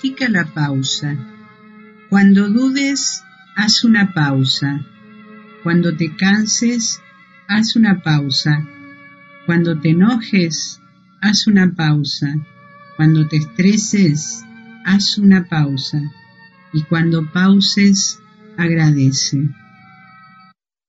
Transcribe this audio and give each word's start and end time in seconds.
Practica 0.00 0.28
la 0.28 0.44
pausa. 0.44 1.16
Cuando 2.08 2.48
dudes, 2.48 3.24
haz 3.56 3.82
una 3.82 4.14
pausa. 4.14 4.86
Cuando 5.64 5.96
te 5.96 6.14
canses, 6.14 7.02
haz 7.48 7.74
una 7.74 8.00
pausa. 8.04 8.64
Cuando 9.44 9.80
te 9.80 9.90
enojes, 9.90 10.80
haz 11.20 11.48
una 11.48 11.74
pausa. 11.74 12.28
Cuando 12.96 13.26
te 13.26 13.38
estreses, 13.38 14.44
haz 14.86 15.18
una 15.18 15.48
pausa. 15.48 16.00
Y 16.72 16.84
cuando 16.84 17.32
pauses, 17.32 18.20
agradece. 18.56 19.36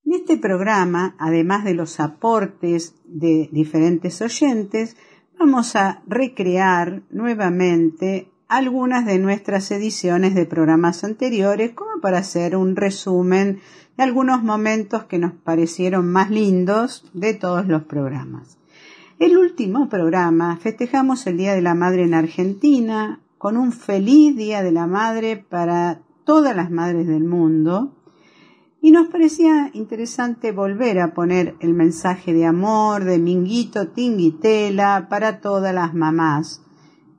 En 0.06 0.14
este 0.14 0.38
programa, 0.38 1.16
además 1.18 1.64
de 1.64 1.74
los 1.74 2.00
aportes 2.00 2.94
de 3.06 3.50
diferentes 3.52 4.22
oyentes, 4.22 4.96
vamos 5.40 5.76
a 5.76 6.04
recrear 6.06 7.02
nuevamente 7.10 8.30
algunas 8.50 9.06
de 9.06 9.20
nuestras 9.20 9.70
ediciones 9.70 10.34
de 10.34 10.48
programas 10.48 11.04
anteriores 11.04 11.74
como 11.74 12.02
para 12.02 12.18
hacer 12.18 12.56
un 12.56 12.76
resumen 12.76 13.60
de 13.96 14.04
algunos 14.04 14.44
momentos 14.44 15.04
que 15.04 15.20
nos 15.20 15.34
parecieron 15.34 16.12
más 16.12 16.32
lindos 16.32 17.06
de 17.14 17.36
todos 17.36 17.68
los 17.68 17.84
programas. 17.84 18.58
El 19.20 19.38
último 19.38 19.88
programa 19.88 20.58
festejamos 20.58 21.28
el 21.28 21.38
Día 21.38 21.54
de 21.54 21.62
la 21.62 21.76
Madre 21.76 22.04
en 22.04 22.16
Argentina 22.16 23.20
con 23.38 23.56
un 23.56 23.72
feliz 23.72 24.36
Día 24.36 24.64
de 24.64 24.72
la 24.72 24.88
Madre 24.88 25.38
para 25.38 26.02
todas 26.24 26.56
las 26.56 26.72
madres 26.72 27.08
del 27.08 27.26
mundo 27.26 27.94
y 28.82 28.90
nos 28.90 29.10
parecía 29.10 29.70
interesante 29.74 30.52
volver 30.52 31.02
a 31.02 31.14
poner 31.14 31.56
el 31.60 31.76
mensaje 31.76 32.34
de 32.34 32.48
amor 32.48 33.04
de 33.04 33.20
Minguito 33.20 33.90
Tinguitela 33.90 35.06
para 35.08 35.40
todas 35.40 35.76
las 35.76 35.94
mamás 35.94 36.64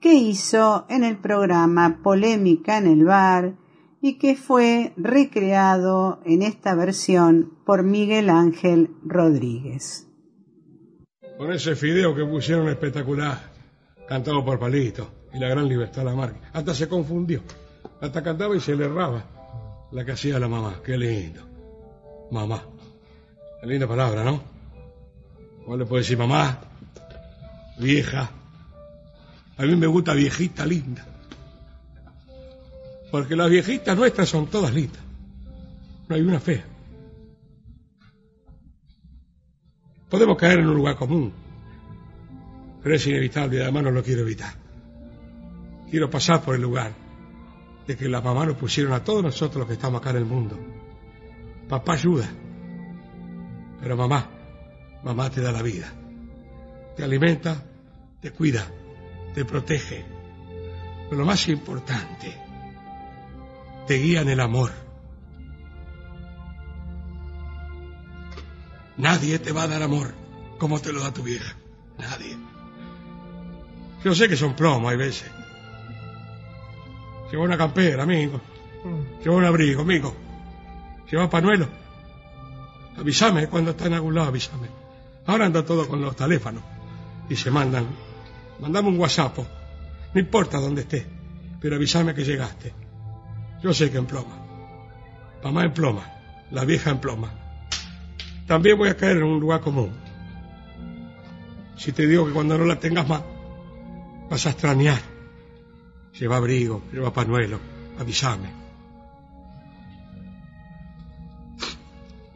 que 0.01 0.15
hizo 0.15 0.87
en 0.89 1.05
el 1.05 1.19
programa 1.19 2.01
Polémica 2.03 2.79
en 2.79 2.87
el 2.87 3.05
Bar 3.05 3.55
y 4.01 4.19
que 4.19 4.35
fue 4.35 4.95
recreado 4.97 6.21
en 6.25 6.43
esta 6.43 6.75
versión 6.75 7.59
por 7.67 7.83
Miguel 7.83 8.31
Ángel 8.31 8.91
Rodríguez. 9.05 10.07
Con 11.37 11.53
ese 11.53 11.77
fideo 11.77 12.15
que 12.15 12.25
pusieron 12.25 12.69
espectacular, 12.69 13.39
cantado 14.09 14.43
por 14.45 14.59
Palito 14.59 15.09
y 15.35 15.39
la 15.39 15.49
gran 15.49 15.69
libertad 15.69 16.05
la 16.05 16.15
marca. 16.15 16.51
Hasta 16.53 16.75
se 16.75 16.89
confundió. 16.89 17.43
Hasta 18.01 18.23
cantaba 18.23 18.57
y 18.57 18.61
se 18.61 18.75
le 18.75 18.87
erraba 18.87 19.23
la 19.93 20.05
que 20.05 20.13
hacía 20.13 20.39
la 20.39 20.49
mamá. 20.49 20.81
Qué 20.83 20.97
lindo. 20.97 21.43
Mamá. 22.31 22.63
Qué 23.61 23.67
linda 23.67 23.87
palabra, 23.87 24.25
¿no? 24.25 24.43
¿Cuál 25.67 25.81
le 25.81 25.85
puede 25.85 26.03
decir 26.03 26.17
mamá? 26.17 26.59
Vieja 27.79 28.31
a 29.61 29.67
mí 29.67 29.77
me 29.77 29.87
gusta 29.87 30.15
viejita 30.15 30.65
linda. 30.65 31.07
Porque 33.11 33.37
las 33.37 33.51
viejitas 33.51 33.95
nuestras 33.95 34.27
son 34.27 34.47
todas 34.47 34.73
lindas. 34.73 35.03
No 36.09 36.17
hay 36.17 36.23
una 36.23 36.41
fea. 36.41 36.65
Podemos 40.09 40.39
caer 40.39 40.61
en 40.61 40.69
un 40.69 40.77
lugar 40.77 40.97
común, 40.97 41.31
pero 42.83 42.95
es 42.95 43.07
inevitable 43.07 43.59
y 43.59 43.61
además 43.61 43.83
no 43.83 43.91
lo 43.91 44.03
quiero 44.03 44.23
evitar. 44.23 44.55
Quiero 45.91 46.09
pasar 46.09 46.41
por 46.41 46.55
el 46.55 46.63
lugar 46.63 46.95
de 47.87 47.97
que 47.99 48.09
la 48.09 48.23
mamá 48.23 48.47
nos 48.47 48.57
pusieron 48.57 48.95
a 48.95 49.05
todos 49.05 49.23
nosotros 49.23 49.59
los 49.59 49.67
que 49.69 49.75
estamos 49.75 50.01
acá 50.01 50.11
en 50.11 50.17
el 50.17 50.25
mundo. 50.25 50.59
Papá 51.69 51.93
ayuda, 51.93 52.29
pero 53.79 53.95
mamá, 53.95 54.27
mamá 55.05 55.31
te 55.31 55.43
da 55.43 55.53
la 55.53 55.63
vida, 55.63 55.93
te 56.97 57.05
alimenta, 57.05 57.63
te 58.21 58.31
cuida, 58.31 58.67
te 59.35 59.45
protege. 59.45 60.05
Pero 61.09 61.21
lo 61.21 61.27
más 61.27 61.49
importante, 61.49 62.37
te 63.87 63.95
guía 63.95 64.21
en 64.23 64.29
el 64.29 64.41
amor. 64.41 64.71
Nadie 68.97 69.39
te 69.39 69.53
va 69.53 69.63
a 69.63 69.69
dar 69.69 69.83
amor 69.83 70.15
como 70.59 70.79
te 70.81 70.93
lo 70.93 71.03
da 71.03 71.13
tu 71.13 71.23
vieja. 71.23 71.57
Nadie. 71.99 72.37
Yo 74.05 74.15
sé 74.15 74.29
que 74.29 74.37
son 74.37 74.55
plomos 74.55 74.91
hay 74.91 74.97
veces. 74.97 75.31
Lleva 77.31 77.45
una 77.45 77.57
campera, 77.57 78.03
amigo. 78.03 78.41
Lleva 79.23 79.37
un 79.37 79.45
abrigo, 79.45 79.83
amigo. 79.83 80.15
Lleva 81.11 81.29
panuelo. 81.31 81.69
Avísame 82.97 83.49
cuando 83.49 83.71
está 83.71 83.87
en 83.87 83.95
algún 83.95 84.15
lado, 84.15 84.29
avísame. 84.29 84.69
Ahora 85.27 85.47
anda 85.47 85.65
todo 85.65 85.89
con 85.89 86.01
los 86.01 86.15
teléfonos 86.17 86.63
y 87.29 87.37
se 87.37 87.51
mandan 87.51 87.87
Mandame 88.61 88.89
un 88.89 88.99
WhatsApp. 88.99 89.39
No 90.13 90.21
importa 90.21 90.59
dónde 90.59 90.83
esté, 90.83 91.07
pero 91.61 91.77
avísame 91.77 92.15
que 92.15 92.25
llegaste. 92.25 92.73
Yo 93.63 93.73
sé 93.73 93.91
que 93.91 93.99
en 93.99 94.07
ploma. 94.07 94.37
Mamá 95.43 95.65
en 95.65 95.73
ploma, 95.73 96.05
la 96.51 96.65
vieja 96.65 96.91
en 96.91 96.99
ploma. 96.99 97.33
También 98.47 98.77
voy 98.77 98.89
a 98.89 98.97
caer 98.97 99.19
en 99.19 99.23
un 99.25 99.41
lugar 99.41 99.61
común. 99.61 99.93
Si 101.77 101.93
te 101.93 102.07
digo 102.07 102.27
que 102.27 102.33
cuando 102.33 102.59
no 102.59 102.65
la 102.65 102.79
tengas 102.79 103.09
más, 103.09 103.23
vas 104.29 104.47
a 104.47 104.51
extrañar. 104.51 105.01
Lleva 106.19 106.37
abrigo, 106.37 106.83
lleva 106.93 107.13
panuelo, 107.13 107.59
avísame. 107.99 108.61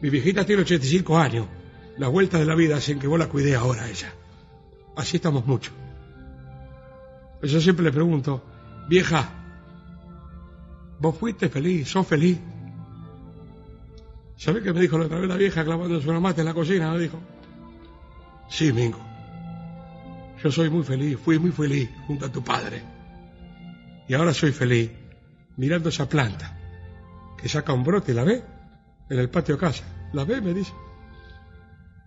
Mi 0.01 0.09
viejita 0.09 0.45
tiene 0.45 0.63
85 0.63 1.17
años. 1.17 1.47
Las 1.97 2.09
vueltas 2.09 2.39
de 2.39 2.45
la 2.45 2.55
vida 2.55 2.77
hacen 2.77 2.99
que 2.99 3.07
vos 3.07 3.19
la 3.19 3.27
cuidé 3.27 3.55
ahora 3.55 3.83
a 3.83 3.89
ella. 3.89 4.13
Así 4.95 5.17
estamos 5.17 5.45
muchos. 5.45 5.73
Pues 7.39 7.51
yo 7.51 7.61
siempre 7.61 7.85
le 7.85 7.91
pregunto, 7.91 8.43
vieja, 8.87 9.29
¿vos 10.99 11.17
fuiste 11.17 11.49
feliz? 11.49 11.87
¿Sos 11.89 12.07
feliz? 12.07 12.39
¿Sabés 14.37 14.63
qué 14.63 14.73
me 14.73 14.81
dijo 14.81 14.97
la 14.97 15.05
otra 15.05 15.19
vez 15.19 15.29
la 15.29 15.37
vieja 15.37 15.63
clavando 15.63 16.01
su 16.01 16.11
mate 16.13 16.41
en 16.41 16.47
la 16.47 16.53
cocina? 16.53 16.91
Me 16.91 16.99
dijo, 16.99 17.19
sí, 18.49 18.71
Mingo, 18.73 18.99
yo 20.43 20.51
soy 20.51 20.69
muy 20.69 20.83
feliz, 20.83 21.17
fui 21.17 21.39
muy 21.39 21.51
feliz 21.51 21.89
junto 22.07 22.25
a 22.25 22.31
tu 22.31 22.43
padre. 22.43 22.83
Y 24.07 24.13
ahora 24.13 24.33
soy 24.33 24.51
feliz 24.51 24.91
mirando 25.57 25.89
esa 25.89 26.07
planta 26.07 26.59
que 27.37 27.49
saca 27.49 27.73
un 27.73 27.83
brote, 27.83 28.13
¿la 28.13 28.23
ve? 28.23 28.43
En 29.09 29.19
el 29.19 29.29
patio 29.29 29.57
casa. 29.57 29.83
¿La 30.13 30.23
ve? 30.23 30.41
Me 30.41 30.53
dice. 30.53 30.73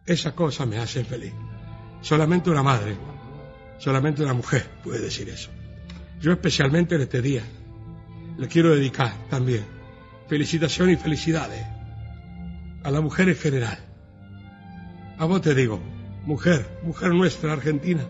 Esa 0.06 0.34
cosa 0.34 0.66
me 0.66 0.78
hace 0.78 1.04
feliz. 1.04 1.32
Solamente 2.00 2.50
una 2.50 2.62
madre 2.62 2.96
Solamente 3.78 4.22
una 4.22 4.34
mujer 4.34 4.68
puede 4.82 5.00
decir 5.00 5.28
eso. 5.28 5.50
Yo 6.20 6.32
especialmente 6.32 6.96
en 6.96 7.02
este 7.02 7.22
día 7.22 7.42
le 8.36 8.48
quiero 8.48 8.74
dedicar 8.74 9.12
también 9.30 9.64
felicitaciones 10.28 10.98
y 10.98 11.02
felicidades 11.02 11.64
a 12.82 12.90
la 12.90 13.00
mujer 13.00 13.28
en 13.28 13.36
general. 13.36 13.78
A 15.18 15.24
vos 15.24 15.40
te 15.40 15.54
digo, 15.54 15.80
mujer, 16.24 16.80
mujer 16.82 17.14
nuestra, 17.14 17.52
argentina, 17.52 18.06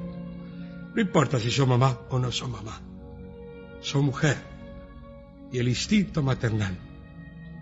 no 0.95 1.01
importa 1.01 1.39
si 1.39 1.51
sos 1.51 1.69
mamá 1.69 1.99
o 2.11 2.19
no 2.19 2.33
sos 2.33 2.49
mamá, 2.49 2.81
sos 3.81 4.03
mujer 4.03 4.37
y 5.53 5.59
el 5.59 5.69
instinto 5.69 6.23
maternal 6.23 6.77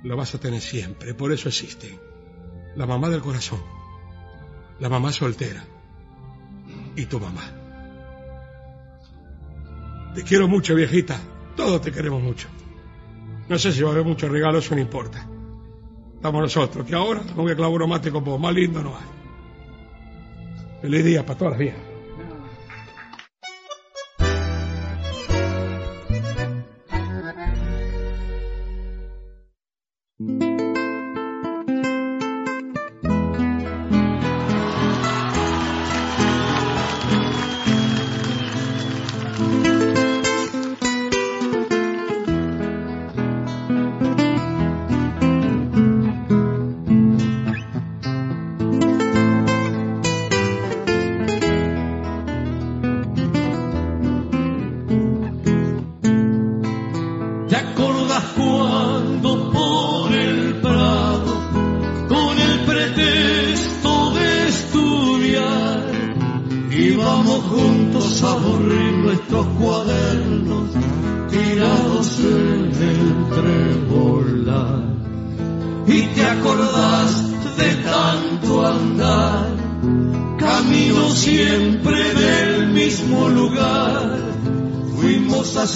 lo 0.02 0.16
vas 0.16 0.34
a 0.34 0.38
tener 0.38 0.60
siempre, 0.60 1.14
por 1.14 1.32
eso 1.32 1.48
existe 1.48 1.98
la 2.76 2.86
mamá 2.86 3.08
del 3.08 3.20
corazón, 3.20 3.60
la 4.80 4.88
mamá 4.88 5.12
soltera, 5.12 5.64
y 6.94 7.06
tu 7.06 7.20
mamá. 7.20 7.55
Te 10.16 10.22
quiero 10.22 10.48
mucho, 10.48 10.74
viejita. 10.74 11.20
Todos 11.54 11.82
te 11.82 11.92
queremos 11.92 12.22
mucho. 12.22 12.48
No 13.50 13.58
sé 13.58 13.70
si 13.70 13.82
va 13.82 13.90
a 13.90 13.92
haber 13.92 14.06
muchos 14.06 14.30
regalos, 14.30 14.64
eso 14.64 14.74
no 14.74 14.80
importa. 14.80 15.28
Estamos 16.14 16.40
nosotros, 16.40 16.86
que 16.86 16.94
ahora 16.94 17.20
no 17.22 17.42
voy 17.42 17.52
a 17.52 17.54
clavar 17.54 17.86
mate 17.86 18.10
con 18.10 18.24
vos. 18.24 18.40
Más 18.40 18.54
lindo 18.54 18.82
no 18.82 18.96
hay. 18.96 19.04
Feliz 20.80 21.04
día 21.04 21.26
para 21.26 21.38
todas 21.38 21.52
las 21.52 21.60
viejas. 21.60 21.95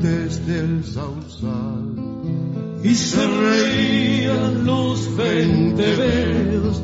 desde 0.00 0.60
el 0.60 0.84
sausal. 0.84 1.94
Y 2.82 2.94
se 2.94 3.26
reían 3.26 4.64
los 4.64 5.16
venteveos 5.16 6.80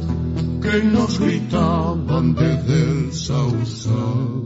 que 0.62 0.82
nos 0.84 1.18
gritaban 1.18 2.34
desde 2.34 2.82
el 2.82 3.12
sausal. 3.12 4.45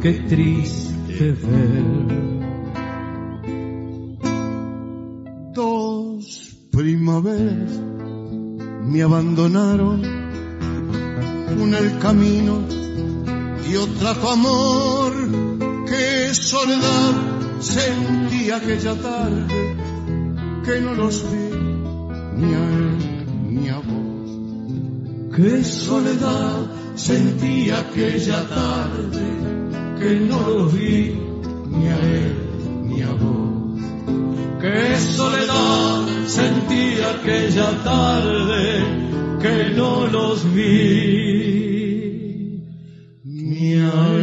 Qué 0.00 0.12
triste 0.28 1.32
ver. 1.32 2.32
Dos 5.54 6.56
primaveras 6.70 7.80
me 8.84 9.02
abandonaron, 9.02 10.02
una 11.60 11.78
el 11.78 11.98
camino 11.98 12.62
y 13.70 13.76
otra 13.76 14.14
tu 14.14 14.28
amor, 14.28 15.12
qué 15.86 16.34
soledad 16.34 17.60
sentí 17.60 18.50
aquella 18.50 18.94
tarde 19.00 19.76
que 20.64 20.80
no 20.80 20.94
los 20.94 21.24
vi 21.30 21.51
ni 22.36 22.54
a 22.54 22.66
ni 23.50 23.68
a 23.68 23.78
vos. 23.78 24.30
Qué 25.36 25.64
soledad 25.64 26.70
sentí 26.94 27.70
aquella 27.70 28.48
tarde 28.48 29.26
que 29.98 30.20
no 30.20 30.40
los 30.50 30.72
vi 30.74 31.18
ni 31.68 31.88
a 31.88 31.98
él 31.98 32.32
ni 32.84 33.02
a 33.02 33.12
vos. 33.12 33.80
Qué 34.60 34.96
soledad 34.98 36.04
sentí 36.26 37.00
aquella 37.14 37.70
tarde 37.82 38.62
que 39.40 39.74
no 39.74 40.06
los 40.06 40.44
vi 40.54 41.32
ni 43.24 43.74
a 43.74 44.21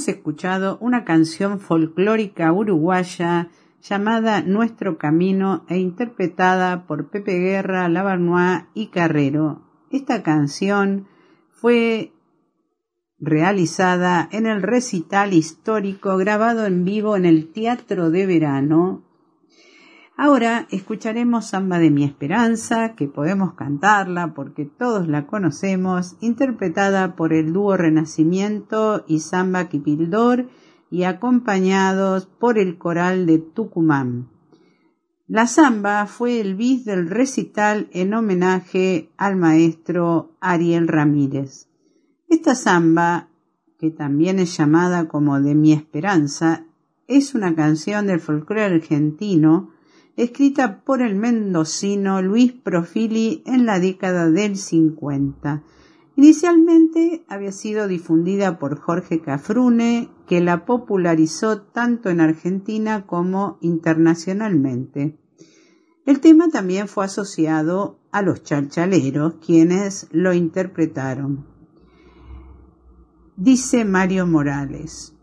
Hemos 0.00 0.16
escuchado 0.16 0.78
una 0.80 1.04
canción 1.04 1.60
folclórica 1.60 2.50
uruguaya 2.54 3.50
llamada 3.82 4.40
Nuestro 4.40 4.96
Camino 4.96 5.66
e 5.68 5.76
interpretada 5.76 6.86
por 6.86 7.10
Pepe 7.10 7.38
Guerra, 7.38 7.86
Lavarnois 7.90 8.62
y 8.72 8.86
Carrero. 8.86 9.60
Esta 9.90 10.22
canción 10.22 11.06
fue 11.50 12.14
realizada 13.18 14.26
en 14.32 14.46
el 14.46 14.62
recital 14.62 15.34
histórico 15.34 16.16
grabado 16.16 16.64
en 16.64 16.86
vivo 16.86 17.14
en 17.14 17.26
el 17.26 17.52
Teatro 17.52 18.10
de 18.10 18.24
Verano 18.24 19.02
Ahora 20.22 20.66
escucharemos 20.70 21.46
Samba 21.46 21.78
de 21.78 21.90
mi 21.90 22.04
Esperanza, 22.04 22.94
que 22.94 23.08
podemos 23.08 23.54
cantarla 23.54 24.34
porque 24.34 24.66
todos 24.66 25.08
la 25.08 25.26
conocemos, 25.26 26.18
interpretada 26.20 27.16
por 27.16 27.32
el 27.32 27.54
dúo 27.54 27.74
Renacimiento 27.78 29.02
y 29.08 29.20
Samba 29.20 29.70
Kipildor 29.70 30.50
y 30.90 31.04
acompañados 31.04 32.26
por 32.26 32.58
el 32.58 32.76
coral 32.76 33.24
de 33.24 33.38
Tucumán. 33.38 34.28
La 35.26 35.46
samba 35.46 36.04
fue 36.04 36.38
el 36.38 36.54
bis 36.54 36.84
del 36.84 37.08
recital 37.08 37.88
en 37.90 38.12
homenaje 38.12 39.08
al 39.16 39.36
maestro 39.36 40.36
Ariel 40.38 40.86
Ramírez. 40.86 41.70
Esta 42.28 42.54
samba, 42.54 43.30
que 43.78 43.90
también 43.90 44.38
es 44.38 44.54
llamada 44.54 45.08
como 45.08 45.40
de 45.40 45.54
mi 45.54 45.72
esperanza, 45.72 46.66
es 47.06 47.34
una 47.34 47.54
canción 47.54 48.06
del 48.06 48.20
folclore 48.20 48.64
argentino 48.64 49.79
escrita 50.22 50.82
por 50.84 51.02
el 51.02 51.14
mendocino 51.14 52.20
Luis 52.20 52.52
Profili 52.52 53.42
en 53.46 53.66
la 53.66 53.80
década 53.80 54.30
del 54.30 54.56
50. 54.56 55.62
Inicialmente 56.16 57.24
había 57.28 57.52
sido 57.52 57.88
difundida 57.88 58.58
por 58.58 58.78
Jorge 58.78 59.20
Cafrune, 59.22 60.10
que 60.26 60.40
la 60.40 60.66
popularizó 60.66 61.62
tanto 61.62 62.10
en 62.10 62.20
Argentina 62.20 63.06
como 63.06 63.58
internacionalmente. 63.62 65.18
El 66.04 66.20
tema 66.20 66.48
también 66.48 66.88
fue 66.88 67.06
asociado 67.06 67.98
a 68.12 68.22
los 68.22 68.42
chalchaleros, 68.42 69.34
quienes 69.44 70.08
lo 70.10 70.34
interpretaron. 70.34 71.46
Dice 73.36 73.86
Mario 73.86 74.26
Morales, 74.26 75.14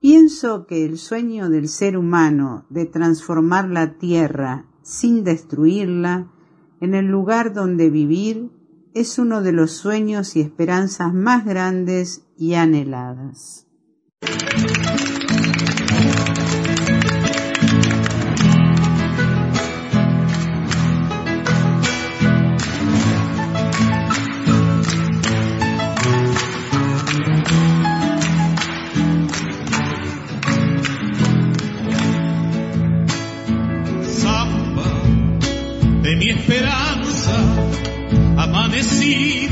pienso 0.00 0.66
que 0.66 0.84
el 0.84 0.98
sueño 0.98 1.50
del 1.50 1.68
ser 1.68 1.96
humano 1.96 2.66
de 2.70 2.86
transformar 2.86 3.68
la 3.68 3.98
tierra 3.98 4.66
sin 4.82 5.24
destruirla 5.24 6.32
en 6.80 6.94
el 6.94 7.06
lugar 7.06 7.52
donde 7.52 7.90
vivir 7.90 8.50
es 8.94 9.18
uno 9.18 9.42
de 9.42 9.52
los 9.52 9.72
sueños 9.72 10.34
y 10.36 10.40
esperanzas 10.40 11.12
más 11.14 11.44
grandes 11.44 12.26
y 12.36 12.54
anheladas. 12.54 13.66
Mi 36.20 36.28
esperanza 36.28 37.34
amanecida 38.36 39.49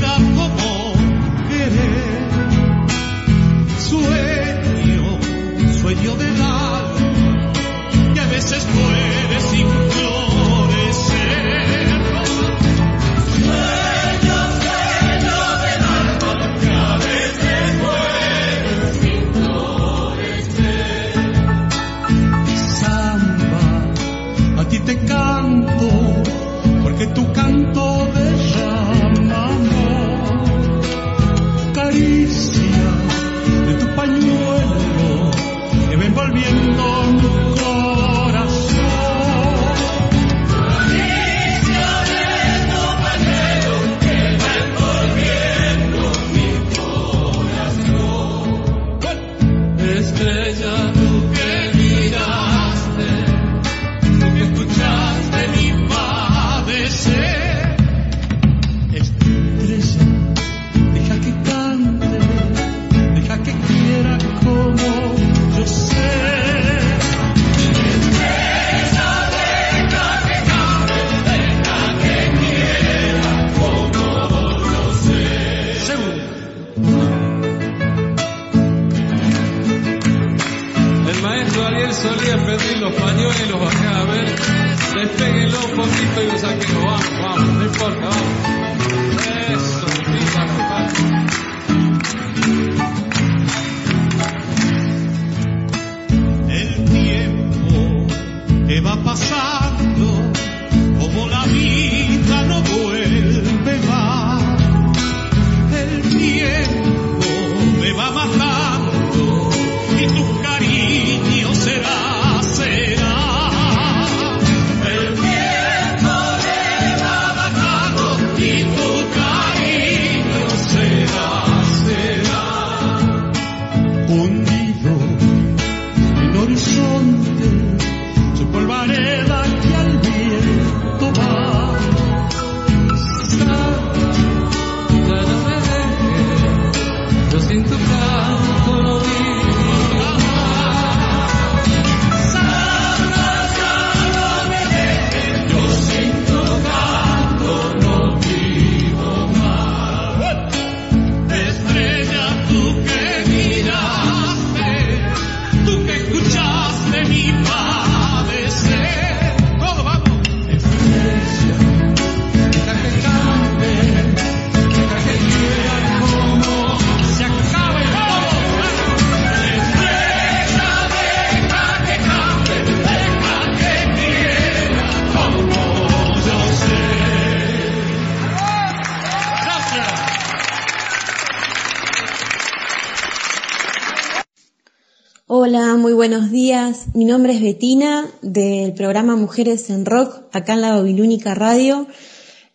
Hola, 185.41 185.77
muy 185.77 185.93
buenos 185.93 186.31
días. 186.31 186.87
Mi 186.93 187.05
nombre 187.05 187.33
es 187.33 187.41
Betina 187.41 188.05
del 188.21 188.73
programa 188.73 189.15
Mujeres 189.15 189.69
en 189.69 189.85
Rock, 189.85 190.23
acá 190.33 190.55
en 190.55 190.59
la 190.59 190.75
Babilónica 190.75 191.33
Radio. 191.33 191.87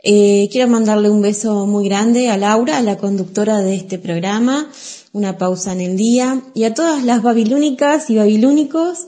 Eh, 0.02 0.50
quiero 0.52 0.68
mandarle 0.68 1.08
un 1.08 1.22
beso 1.22 1.64
muy 1.64 1.88
grande 1.88 2.28
a 2.28 2.36
Laura, 2.36 2.82
la 2.82 2.98
conductora 2.98 3.60
de 3.60 3.74
este 3.74 3.98
programa, 3.98 4.68
una 5.14 5.38
pausa 5.38 5.72
en 5.72 5.80
el 5.80 5.96
día, 5.96 6.42
y 6.52 6.64
a 6.64 6.74
todas 6.74 7.02
las 7.04 7.22
babilónicas 7.22 8.10
y 8.10 8.16
babilónicos 8.16 9.06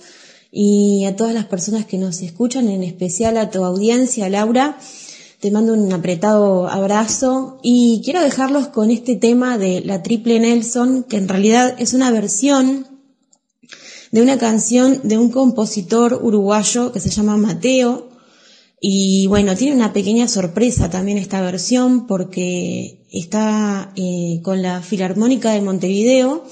y 0.50 1.04
a 1.04 1.14
todas 1.14 1.34
las 1.34 1.44
personas 1.44 1.84
que 1.84 1.98
nos 1.98 2.22
escuchan, 2.22 2.70
en 2.70 2.82
especial 2.82 3.36
a 3.36 3.50
tu 3.50 3.62
audiencia, 3.62 4.30
Laura. 4.30 4.78
Te 5.40 5.50
mando 5.50 5.74
un 5.74 5.92
apretado 5.92 6.66
abrazo 6.66 7.58
y 7.62 8.00
quiero 8.02 8.22
dejarlos 8.22 8.68
con 8.68 8.90
este 8.90 9.16
tema 9.16 9.58
de 9.58 9.82
la 9.82 10.02
Triple 10.02 10.40
Nelson, 10.40 11.04
que 11.04 11.18
en 11.18 11.28
realidad 11.28 11.74
es 11.78 11.92
una 11.92 12.10
versión 12.10 12.95
de 14.12 14.22
una 14.22 14.38
canción 14.38 15.00
de 15.04 15.18
un 15.18 15.30
compositor 15.30 16.20
uruguayo 16.22 16.92
que 16.92 17.00
se 17.00 17.10
llama 17.10 17.36
Mateo. 17.36 18.08
Y 18.80 19.26
bueno, 19.28 19.56
tiene 19.56 19.74
una 19.74 19.92
pequeña 19.92 20.28
sorpresa 20.28 20.90
también 20.90 21.18
esta 21.18 21.40
versión 21.40 22.06
porque 22.06 23.06
está 23.10 23.92
eh, 23.96 24.40
con 24.42 24.62
la 24.62 24.82
Filarmónica 24.82 25.52
de 25.52 25.62
Montevideo 25.62 26.44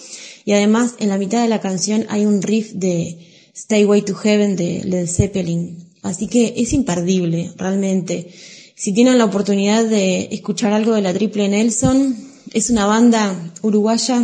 y 0.44 0.52
además 0.52 0.94
en 0.98 1.10
la 1.10 1.18
mitad 1.18 1.42
de 1.42 1.48
la 1.48 1.60
canción 1.60 2.06
hay 2.08 2.26
un 2.26 2.42
riff 2.42 2.72
de 2.72 3.18
Stayway 3.54 4.02
to 4.02 4.14
Heaven 4.14 4.56
de 4.56 4.82
Led 4.84 5.06
Zeppelin. 5.06 5.84
Así 6.02 6.26
que 6.26 6.54
es 6.56 6.72
imperdible, 6.72 7.52
realmente. 7.56 8.30
Si 8.74 8.92
tienen 8.92 9.18
la 9.18 9.24
oportunidad 9.24 9.84
de 9.84 10.28
escuchar 10.32 10.72
algo 10.72 10.94
de 10.94 11.02
la 11.02 11.14
Triple 11.14 11.48
Nelson, 11.48 12.16
es 12.52 12.70
una 12.70 12.86
banda 12.86 13.52
uruguaya 13.62 14.22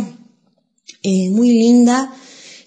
eh, 1.03 1.29
muy 1.29 1.49
linda 1.49 2.13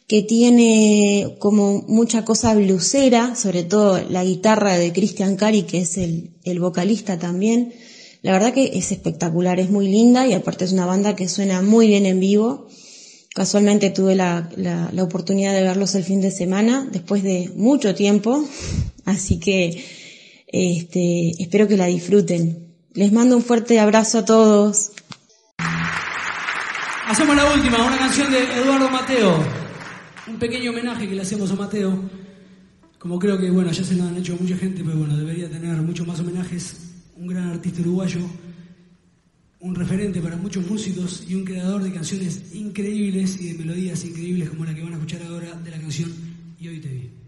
que 0.07 0.23
tiene 0.23 1.37
como 1.39 1.83
mucha 1.89 2.25
cosa 2.25 2.55
blusera, 2.55 3.35
sobre 3.37 3.65
todo 3.65 4.01
la 4.11 4.25
guitarra 4.25 4.77
de 4.77 4.93
Christian 4.93 5.37
Cari, 5.37 5.63
que 5.63 5.81
es 5.81 5.97
el, 5.97 6.35
el 6.45 6.61
vocalista 6.61 7.19
también. 7.19 7.73
La 8.23 8.33
verdad 8.33 8.53
que 8.53 8.73
es 8.75 8.93
espectacular, 8.93 9.61
es 9.61 9.71
muy 9.71 9.89
linda 9.89 10.27
y 10.27 10.35
aparte 10.35 10.65
es 10.65 10.73
una 10.73 10.87
banda 10.87 11.17
que 11.17 11.29
suena 11.29 11.63
muy 11.63 11.89
bien 11.89 12.07
en 12.07 12.21
vivo. 12.21 12.69
Casualmente 13.35 13.91
tuve 13.91 14.15
la, 14.15 14.51
la, 14.57 14.91
la, 14.93 15.03
oportunidad 15.03 15.55
de 15.55 15.63
verlos 15.63 15.95
el 15.95 16.05
fin 16.05 16.21
de 16.21 16.31
semana, 16.31 16.89
después 16.93 17.23
de 17.23 17.51
mucho 17.57 17.95
tiempo, 17.95 18.45
así 19.05 19.41
que 19.41 19.85
este, 20.47 21.33
espero 21.43 21.67
que 21.67 21.77
la 21.77 21.87
disfruten. 21.87 22.75
Les 22.93 23.11
mando 23.11 23.37
un 23.37 23.43
fuerte 23.43 23.81
abrazo 23.81 24.19
a 24.19 24.25
todos. 24.25 24.93
Hacemos 27.09 27.37
la 27.37 27.53
última, 27.53 27.85
una 27.85 27.99
canción 27.99 28.31
de 28.31 28.39
Eduardo 28.39 28.89
Mateo 28.89 29.64
un 30.27 30.39
pequeño 30.39 30.71
homenaje 30.71 31.09
que 31.09 31.15
le 31.15 31.23
hacemos 31.23 31.51
a 31.51 31.57
Mateo. 31.57 31.99
Como 32.99 33.19
creo 33.19 33.39
que, 33.39 33.51
bueno, 33.51 33.71
ya 33.71 33.85
se 33.85 33.95
lo 33.95 34.05
han 34.05 34.17
hecho 34.17 34.37
mucha 34.41 34.57
gente, 34.57 34.83
pero 34.83 34.97
bueno, 34.97 35.17
debería 35.17 35.51
tener 35.51 35.77
muchos 35.83 36.07
más 36.07 36.21
homenajes. 36.21 36.93
Un 37.17 37.27
gran 37.27 37.49
artista 37.49 37.81
uruguayo, 37.83 38.21
un 39.61 39.75
referente 39.75 40.21
para 40.21 40.37
muchos 40.37 40.67
músicos 40.67 41.25
y 41.29 41.35
un 41.35 41.45
creador 41.45 41.83
de 41.83 41.93
canciones 41.93 42.55
increíbles 42.55 43.41
y 43.41 43.53
de 43.53 43.59
melodías 43.59 44.05
increíbles 44.05 44.51
como 44.51 44.65
la 44.65 44.75
que 44.75 44.83
van 44.83 44.93
a 44.93 44.97
escuchar 44.97 45.23
ahora 45.23 45.55
de 45.55 45.71
la 45.71 45.79
canción 45.79 46.13
Y 46.59 46.69
hoy 46.69 46.81
te 46.81 46.89
vi. 46.89 47.24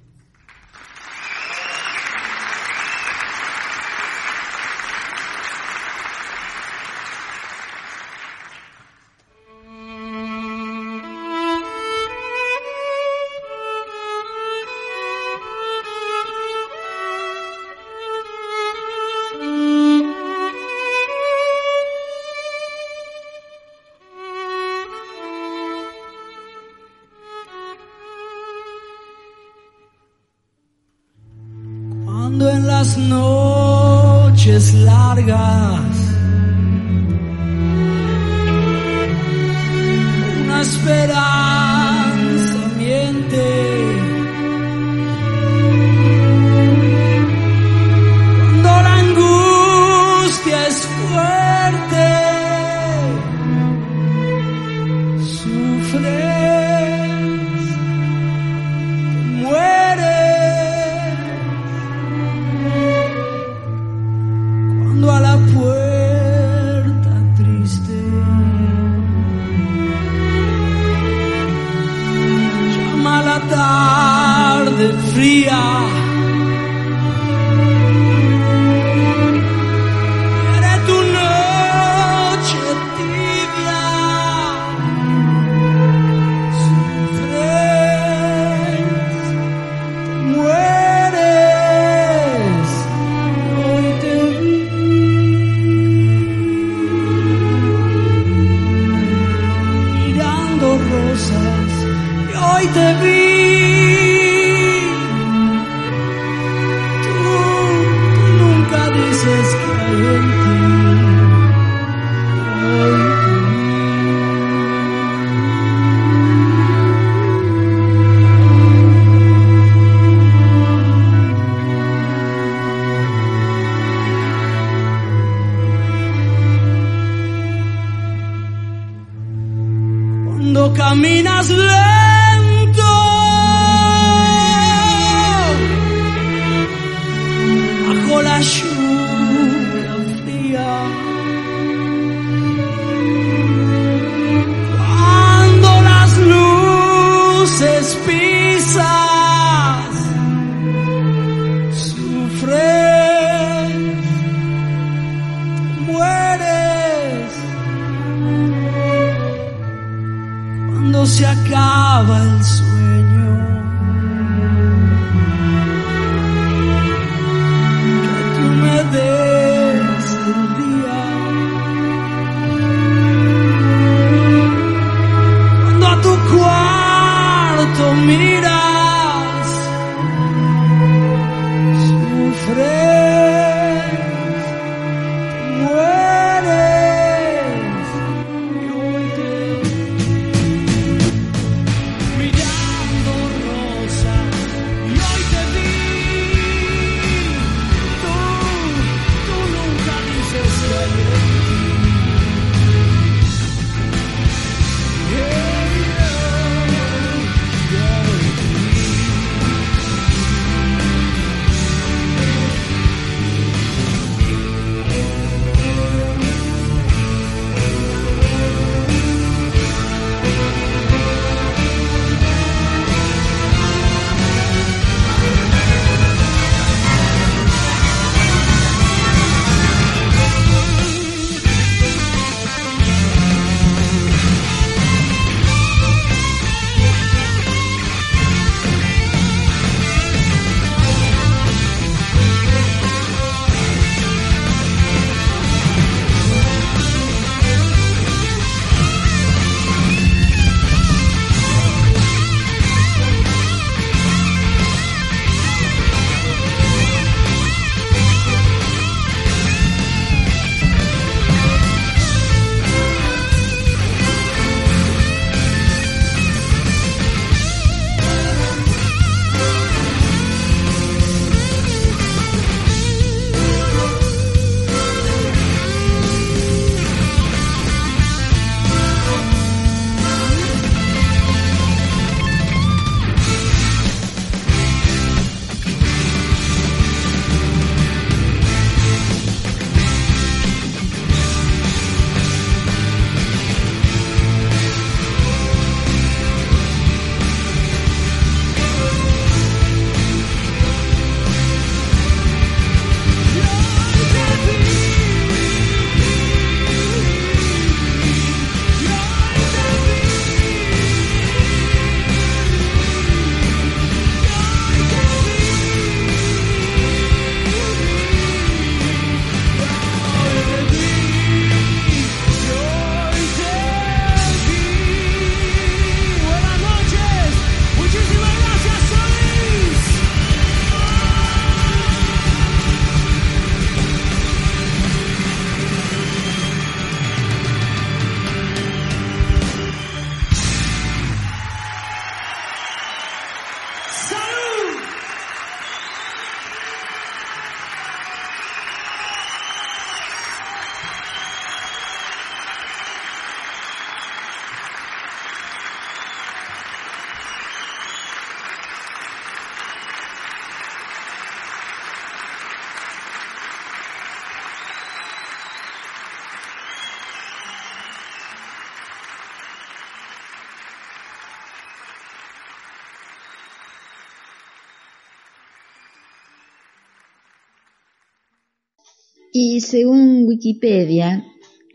Según 379.66 380.26
Wikipedia, 380.26 381.26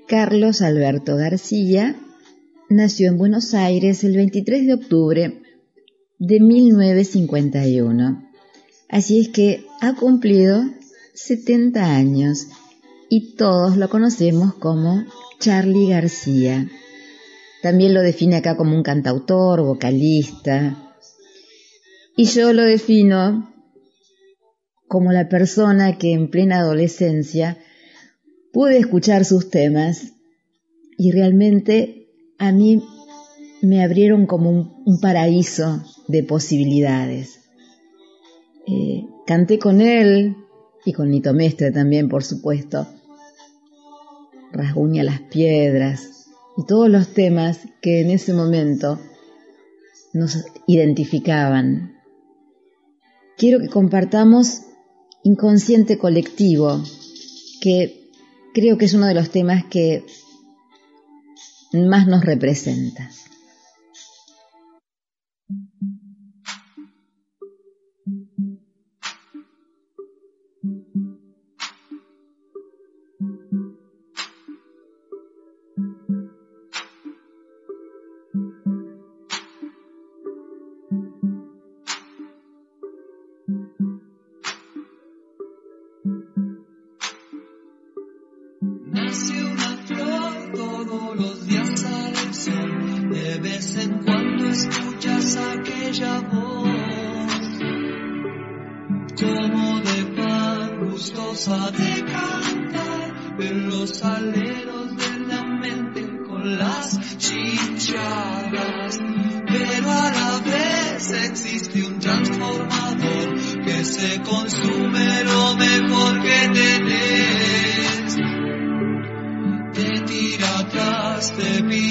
Carlos 0.08 0.62
Alberto 0.62 1.18
García 1.18 1.98
nació 2.70 3.10
en 3.10 3.18
Buenos 3.18 3.54
Aires 3.54 4.06
el 4.06 4.16
23 4.16 4.66
de 4.66 4.74
octubre 4.74 5.42
de 6.18 6.40
1951. 6.40 8.30
Así 8.88 9.20
es 9.20 9.28
que 9.30 9.66
ha 9.82 9.94
cumplido 9.96 10.64
70 11.16 11.84
años 11.96 12.48
y 13.10 13.36
todos 13.36 13.76
lo 13.76 13.90
conocemos 13.90 14.54
como 14.54 15.04
Charlie 15.40 15.90
García. 15.90 16.70
También 17.62 17.94
lo 17.94 18.02
define 18.02 18.38
acá 18.38 18.56
como 18.56 18.74
un 18.74 18.84
cantautor, 18.84 19.64
vocalista. 19.64 20.96
Y 22.16 22.24
yo 22.26 22.54
lo 22.54 22.64
defino 22.64 23.54
como 24.88 25.12
la 25.12 25.28
persona 25.28 25.98
que 25.98 26.14
en 26.14 26.30
plena 26.30 26.60
adolescencia 26.60 27.58
pude 28.52 28.78
escuchar 28.78 29.26
sus 29.26 29.50
temas 29.50 30.14
y 30.98 31.12
realmente 31.12 32.08
a 32.38 32.52
mí 32.52 32.84
me 33.62 33.84
abrieron 33.84 34.26
como 34.26 34.50
un, 34.50 35.00
paraíso 35.00 35.84
de 36.08 36.24
posibilidades. 36.24 37.40
Eh, 38.68 39.06
canté 39.26 39.60
con 39.60 39.82
él 39.82 40.36
y 40.86 40.94
con 40.94 41.10
Nito 41.10 41.34
Mestre 41.34 41.72
también, 41.72 42.10
por 42.10 42.24
supuesto. 42.24 42.88
Rasguña 44.52 45.04
las 45.04 45.22
piedras 45.22 46.28
y 46.58 46.66
todos 46.66 46.90
los 46.90 47.14
temas 47.14 47.60
que 47.82 48.02
en 48.02 48.12
ese 48.12 48.34
momento 48.34 49.00
nos 50.14 50.46
identificaban. 50.68 51.96
Quiero 53.38 53.60
que 53.60 53.70
compartamos 53.70 54.64
Inconsciente 55.24 55.98
Colectivo, 55.98 56.84
que 57.62 58.01
creo 58.54 58.78
que 58.78 58.86
es 58.86 58.94
uno 58.94 59.08
de 59.08 59.14
los 59.14 59.30
temas 59.30 59.66
que 59.66 60.06
más 61.74 62.08
nos 62.08 62.24
representa. 62.24 63.10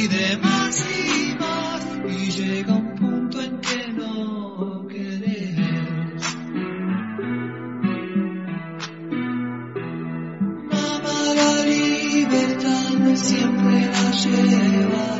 pide 0.01 0.37
más 0.39 0.87
y 0.89 1.35
más 1.39 1.85
y 2.09 2.31
llega 2.31 2.73
un 2.75 2.95
punto 2.95 3.41
en 3.43 3.61
que 3.61 3.93
no 3.93 4.87
querés. 4.89 6.37
Mamá, 10.73 11.35
la 11.35 11.65
libertad 11.65 12.91
no 12.99 13.17
siempre 13.17 13.91
la 13.93 14.11
lleva. 14.23 15.20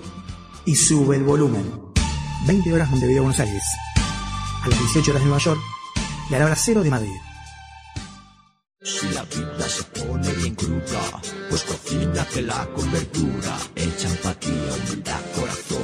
y 0.65 0.75
sube 0.75 1.15
el 1.15 1.23
volumen. 1.23 1.63
20 2.47 2.73
horas 2.73 2.89
Montevideo, 2.89 3.23
Buenos 3.23 3.39
Aires. 3.39 3.63
A 4.63 4.67
las 4.67 4.79
18 4.79 5.11
horas 5.11 5.23
de 5.23 5.27
Nueva 5.27 5.43
York 5.43 5.61
y 6.29 6.35
a 6.35 6.39
la 6.39 6.45
hora 6.45 6.55
cero 6.55 6.83
de 6.83 6.89
Madrid. 6.89 7.17
Si 8.83 9.07
la 9.09 9.23
vida 9.25 9.69
se 9.69 9.83
pone 9.83 10.27
bien 10.33 10.55
cruda, 10.55 11.21
pues 11.49 11.63
cocínate 11.63 12.41
la 12.41 12.65
con 12.73 12.91
verdura, 12.91 13.57
echa 13.75 14.09
empatía, 14.09 14.73
humildad, 14.83 15.19
corazón, 15.35 15.83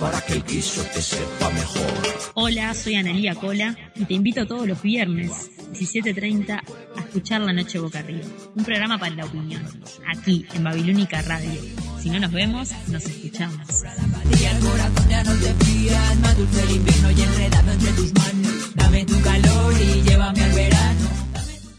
para 0.00 0.18
que 0.22 0.32
el 0.34 0.44
guiso 0.44 0.82
te 0.94 1.02
sepa 1.02 1.50
mejor. 1.50 1.92
Hola, 2.34 2.72
soy 2.72 2.94
Analía 2.94 3.34
Cola 3.34 3.76
y 3.94 4.06
te 4.06 4.14
invito 4.14 4.46
todos 4.46 4.66
los 4.66 4.80
viernes, 4.80 5.50
17.30, 5.74 6.62
a 6.91 6.91
escuchar 7.12 7.42
La 7.42 7.52
Noche 7.52 7.78
Boca 7.78 7.98
Arriba, 7.98 8.24
un 8.56 8.64
programa 8.64 8.96
para 8.96 9.14
la 9.14 9.26
opinión, 9.26 9.62
aquí 10.06 10.46
en 10.54 10.64
Babilónica 10.64 11.20
Radio. 11.20 11.60
Si 12.00 12.08
no 12.08 12.18
nos 12.18 12.32
vemos, 12.32 12.70
nos 12.88 13.04
escuchamos. 13.04 13.68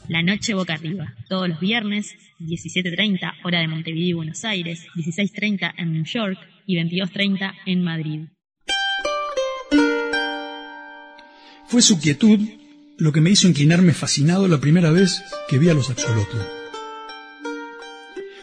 La 0.07 0.21
Noche 0.21 0.53
Boca 0.53 0.75
Arriba, 0.75 1.15
todos 1.27 1.49
los 1.49 1.59
viernes, 1.59 2.13
17.30 2.39 3.33
hora 3.43 3.59
de 3.61 3.67
Montevideo 3.67 4.09
y 4.09 4.13
Buenos 4.13 4.45
Aires, 4.45 4.85
16.30 4.95 5.73
en 5.79 5.93
New 5.93 6.05
York 6.05 6.37
y 6.67 6.75
22.30 6.75 7.53
en 7.65 7.83
Madrid. 7.83 8.19
Fue 11.65 11.81
su 11.81 11.99
quietud 11.99 12.39
lo 12.97 13.11
que 13.11 13.21
me 13.21 13.31
hizo 13.31 13.47
inclinarme 13.47 13.93
fascinado 13.93 14.47
la 14.47 14.59
primera 14.59 14.91
vez 14.91 15.23
que 15.49 15.57
vi 15.57 15.69
a 15.69 15.73
los 15.73 15.89
axolotl. 15.89 16.37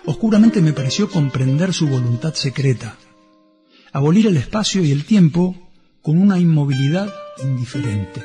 Oscuramente 0.06 0.60
me 0.60 0.72
pareció 0.72 1.08
comprender 1.08 1.72
su 1.72 1.86
voluntad 1.86 2.34
secreta, 2.34 2.96
abolir 3.92 4.26
el 4.26 4.36
espacio 4.36 4.82
y 4.82 4.92
el 4.92 5.04
tiempo 5.04 5.70
con 6.02 6.18
una 6.18 6.38
inmovilidad 6.38 7.12
indiferente. 7.42 8.24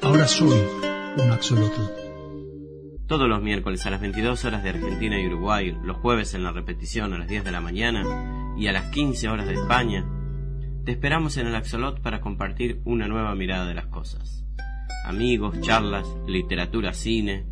Ahora 0.00 0.26
soy 0.26 0.58
un 1.16 1.30
axolotl. 1.30 1.82
Todos 3.06 3.28
los 3.28 3.42
miércoles 3.42 3.84
a 3.86 3.90
las 3.90 4.00
22 4.00 4.44
horas 4.44 4.62
de 4.62 4.70
Argentina 4.70 5.20
y 5.20 5.26
Uruguay, 5.26 5.76
los 5.82 5.96
jueves 5.96 6.34
en 6.34 6.42
la 6.42 6.52
repetición 6.52 7.12
a 7.12 7.18
las 7.18 7.28
10 7.28 7.44
de 7.44 7.52
la 7.52 7.60
mañana 7.60 8.54
y 8.58 8.66
a 8.66 8.72
las 8.72 8.90
15 8.90 9.28
horas 9.28 9.46
de 9.46 9.54
España, 9.54 10.06
te 10.88 10.92
esperamos 10.92 11.36
en 11.36 11.46
el 11.46 11.54
Axolot 11.54 12.00
para 12.00 12.22
compartir 12.22 12.80
una 12.86 13.08
nueva 13.08 13.34
mirada 13.34 13.66
de 13.66 13.74
las 13.74 13.88
cosas. 13.88 14.42
Amigos, 15.04 15.60
charlas, 15.60 16.06
literatura, 16.26 16.94
cine, 16.94 17.44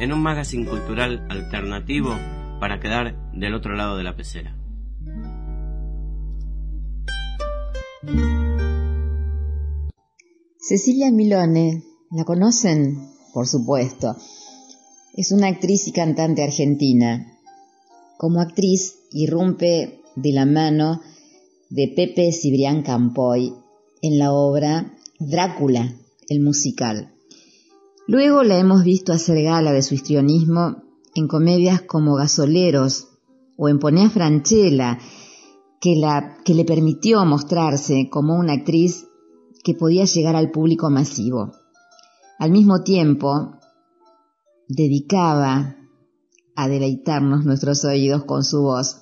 en 0.00 0.12
un 0.12 0.20
magazine 0.20 0.68
cultural 0.68 1.24
alternativo 1.30 2.10
para 2.58 2.80
quedar 2.80 3.30
del 3.34 3.54
otro 3.54 3.76
lado 3.76 3.96
de 3.96 4.02
la 4.02 4.16
pecera. 4.16 4.56
Cecilia 10.58 11.12
Milone, 11.12 11.84
¿la 12.10 12.24
conocen? 12.24 12.98
Por 13.32 13.46
supuesto. 13.46 14.16
Es 15.14 15.30
una 15.30 15.46
actriz 15.46 15.86
y 15.86 15.92
cantante 15.92 16.42
argentina. 16.42 17.38
Como 18.18 18.40
actriz 18.40 18.96
irrumpe 19.12 20.00
de 20.16 20.32
la 20.32 20.46
mano 20.46 21.00
de 21.72 21.88
Pepe 21.88 22.32
Cibrián 22.32 22.82
Campoy 22.82 23.54
en 24.02 24.18
la 24.18 24.30
obra 24.30 24.94
Drácula, 25.18 25.96
el 26.28 26.42
musical. 26.42 27.14
Luego 28.06 28.42
la 28.42 28.58
hemos 28.58 28.84
visto 28.84 29.14
hacer 29.14 29.42
gala 29.42 29.72
de 29.72 29.80
su 29.80 29.94
histrionismo 29.94 30.82
en 31.14 31.28
comedias 31.28 31.80
como 31.80 32.16
Gasoleros 32.16 33.08
o 33.56 33.70
en 33.70 33.78
Ponea 33.78 34.10
Franchella, 34.10 34.98
que, 35.80 35.96
la, 35.96 36.36
que 36.44 36.52
le 36.52 36.66
permitió 36.66 37.24
mostrarse 37.24 38.10
como 38.10 38.34
una 38.36 38.52
actriz 38.52 39.06
que 39.64 39.72
podía 39.72 40.04
llegar 40.04 40.36
al 40.36 40.50
público 40.50 40.90
masivo. 40.90 41.52
Al 42.38 42.50
mismo 42.50 42.82
tiempo, 42.82 43.54
dedicaba 44.68 45.76
a 46.54 46.68
deleitarnos 46.68 47.46
nuestros 47.46 47.82
oídos 47.86 48.24
con 48.24 48.44
su 48.44 48.60
voz. 48.60 49.01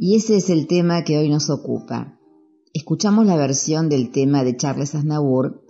Y 0.00 0.14
ese 0.14 0.36
es 0.36 0.48
el 0.48 0.68
tema 0.68 1.02
que 1.02 1.18
hoy 1.18 1.28
nos 1.28 1.50
ocupa. 1.50 2.16
Escuchamos 2.72 3.26
la 3.26 3.36
versión 3.36 3.88
del 3.88 4.12
tema 4.12 4.44
de 4.44 4.56
Charles 4.56 4.94
Aznavour 4.94 5.64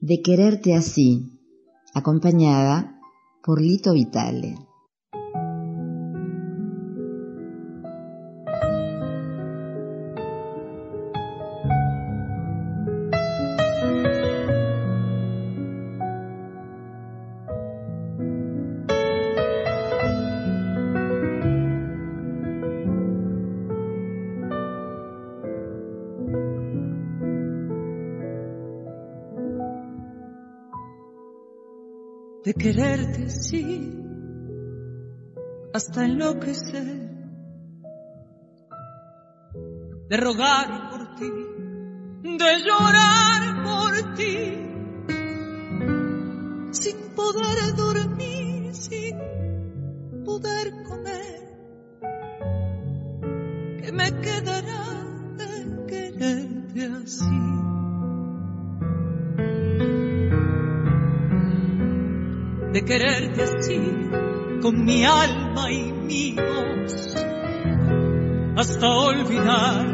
de 0.00 0.22
Quererte 0.22 0.76
así, 0.76 1.40
acompañada 1.92 3.00
por 3.42 3.60
Lito 3.60 3.92
Vitale. 3.92 4.56
Quererte 32.58 33.28
sí, 33.30 33.92
hasta 35.74 36.04
enloquecer, 36.04 37.10
de 40.08 40.16
rogar 40.16 40.90
por 40.90 41.14
ti, 41.16 41.30
de 42.22 42.58
llorar 42.64 43.62
por 43.64 44.14
ti, 44.14 44.36
sin 46.70 47.14
poder 47.14 47.76
dormir, 47.76 48.05
quererte 62.86 63.42
así, 63.42 63.80
con 64.62 64.84
mi 64.84 65.04
alma 65.04 65.70
y 65.70 65.92
mi 65.92 66.32
voz, 66.32 67.16
hasta 68.56 68.88
olvidar 68.88 69.85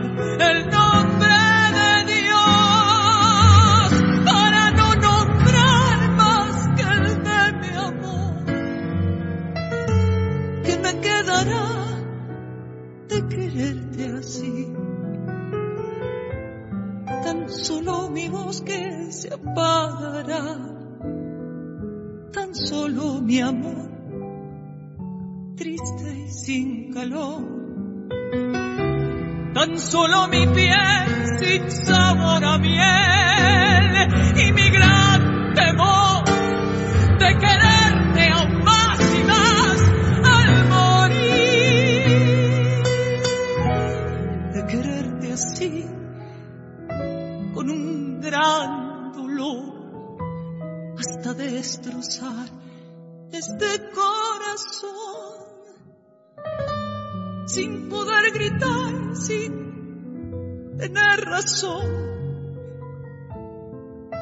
gritar, 58.33 59.16
sin 59.16 60.77
tener 60.79 61.21
razón. 61.25 61.87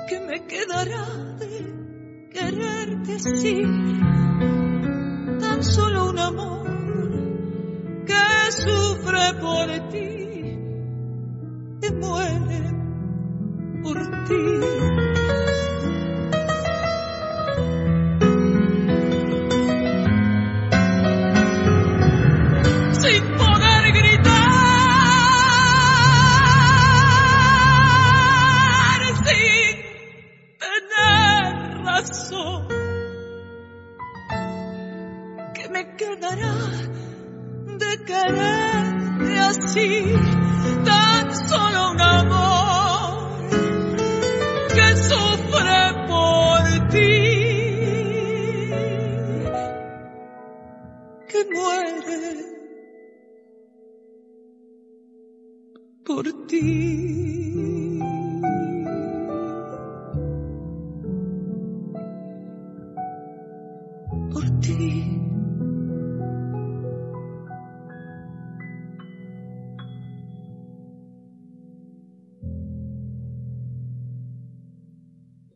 ¿Qué 0.08 0.20
me 0.20 0.46
quedará 0.46 1.06
de 1.38 2.28
quererte 2.32 3.18
si 3.18 3.62
tan 5.40 5.62
solo 5.62 6.10
un 6.10 6.18
amor 6.18 6.68
que 8.06 8.52
sufre 8.52 9.34
por 9.40 9.88
ti, 9.90 10.58
que 11.80 11.92
muere 11.92 12.62
por 13.82 14.24
ti? 14.26 15.09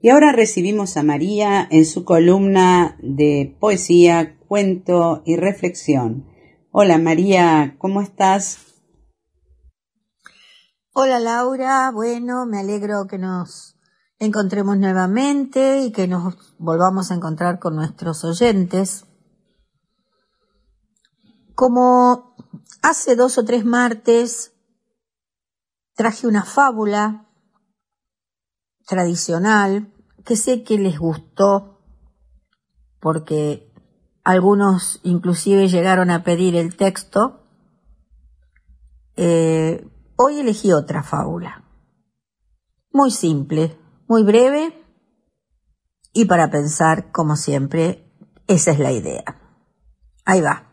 Y 0.05 0.11
ahora 0.11 0.33
recibimos 0.33 0.99
a 0.99 1.03
María 1.03 1.67
en 1.71 1.87
su 1.87 2.05
columna 2.05 2.99
de 3.01 3.57
poesía, 3.59 4.39
cuento 4.39 5.23
y 5.25 5.37
reflexión. 5.37 6.27
Hola 6.71 6.99
María, 6.99 7.77
¿cómo 7.79 8.03
estás? 8.03 8.59
Hola 10.93 11.19
Laura, 11.21 11.91
bueno, 11.91 12.45
me 12.45 12.59
alegro 12.59 13.07
que 13.07 13.17
nos 13.17 13.79
encontremos 14.19 14.77
nuevamente 14.77 15.81
y 15.81 15.91
que 15.91 16.07
nos 16.07 16.55
volvamos 16.59 17.11
a 17.11 17.15
encontrar 17.15 17.59
con 17.59 17.75
nuestros 17.75 18.25
oyentes. 18.25 19.07
Como 21.55 22.37
hace 22.83 23.17
dos 23.17 23.39
o 23.39 23.45
tres 23.47 23.65
martes 23.65 24.53
traje 25.95 26.27
una 26.27 26.45
fábula 26.45 27.27
tradicional 28.87 29.94
que 30.25 30.37
sé 30.37 30.63
que 30.63 30.79
les 30.79 30.99
gustó 30.99 31.81
porque 33.01 33.73
algunos 34.23 35.01
inclusive 35.03 35.69
llegaron 35.69 36.11
a 36.11 36.25
pedir 36.25 36.57
el 36.57 36.77
texto. 36.77 37.47
Eh, 39.17 39.87
Hoy 40.17 40.39
elegí 40.39 40.73
otra 40.73 41.03
fábula. 41.03 41.65
Muy 42.93 43.11
simple, 43.11 43.77
muy 44.07 44.23
breve 44.23 44.81
y 46.13 46.27
para 46.27 46.51
pensar, 46.51 47.11
como 47.11 47.35
siempre, 47.35 48.09
esa 48.47 48.71
es 48.71 48.79
la 48.79 48.93
idea. 48.93 49.25
Ahí 50.25 50.41
va. 50.41 50.71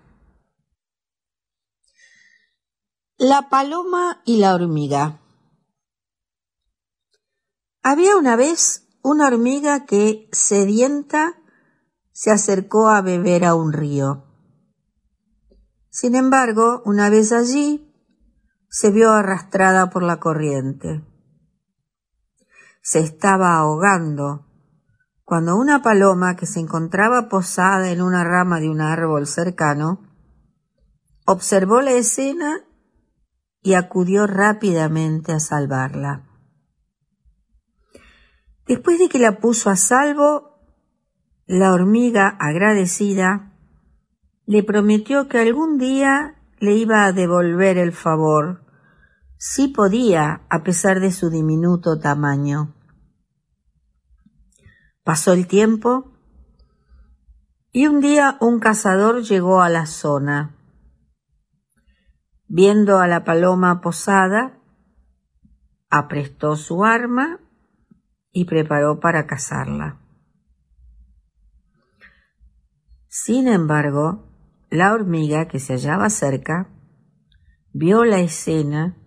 La 3.18 3.50
paloma 3.50 4.22
y 4.26 4.38
la 4.38 4.54
hormiga. 4.54 5.20
Había 7.82 8.16
una 8.16 8.36
vez 8.36 8.88
una 9.04 9.28
hormiga 9.28 9.86
que, 9.86 10.30
sedienta, 10.32 11.36
se 12.12 12.32
acercó 12.32 12.90
a 12.90 13.02
beber 13.02 13.46
a 13.46 13.56
un 13.56 13.74
río. 13.74 14.26
Sin 15.90 16.16
embargo, 16.16 16.82
una 16.86 17.10
vez 17.10 17.32
allí, 17.32 17.94
se 18.70 18.92
vio 18.92 19.12
arrastrada 19.12 19.90
por 19.90 20.04
la 20.04 20.20
corriente. 20.20 21.06
Se 22.82 23.00
estaba 23.00 23.58
ahogando 23.58 24.48
cuando 25.26 25.56
una 25.56 25.82
paloma 25.82 26.36
que 26.36 26.46
se 26.46 26.60
encontraba 26.60 27.30
posada 27.30 27.90
en 27.92 28.02
una 28.02 28.24
rama 28.24 28.60
de 28.60 28.70
un 28.70 28.82
árbol 28.82 29.28
cercano 29.28 30.02
observó 31.26 31.82
la 31.82 31.92
escena 31.92 32.66
y 33.62 33.76
acudió 33.76 34.28
rápidamente 34.28 35.32
a 35.34 35.40
salvarla. 35.40 36.31
Después 38.72 39.00
de 39.00 39.10
que 39.10 39.20
la 39.20 39.40
puso 39.40 39.70
a 39.70 39.76
salvo, 39.76 40.58
la 41.46 41.74
hormiga 41.74 42.30
agradecida 42.40 43.52
le 44.46 44.64
prometió 44.64 45.28
que 45.28 45.40
algún 45.40 45.78
día 45.78 46.42
le 46.58 46.76
iba 46.76 47.04
a 47.04 47.12
devolver 47.12 47.78
el 47.78 47.92
favor, 47.92 48.64
si 49.38 49.68
podía, 49.68 50.44
a 50.50 50.64
pesar 50.64 51.02
de 51.02 51.12
su 51.12 51.30
diminuto 51.30 52.00
tamaño. 52.00 52.74
Pasó 55.04 55.34
el 55.34 55.48
tiempo 55.48 56.14
y 57.74 57.88
un 57.88 58.00
día 58.00 58.38
un 58.40 58.62
cazador 58.62 59.22
llegó 59.22 59.62
a 59.62 59.68
la 59.68 59.86
zona. 59.86 60.56
Viendo 62.48 63.00
a 63.00 63.08
la 63.10 63.26
paloma 63.26 63.82
posada, 63.82 64.62
aprestó 65.90 66.56
su 66.56 66.86
arma 66.86 67.42
y 68.32 68.46
preparó 68.46 69.00
para 69.00 69.28
cazarla. 69.28 70.00
Sin 73.08 73.48
embargo, 73.48 74.28
la 74.70 74.94
hormiga 74.94 75.48
que 75.48 75.60
se 75.60 75.74
hallaba 75.74 76.10
cerca 76.10 76.70
vio 77.74 78.06
la 78.06 78.20
escena 78.20 78.98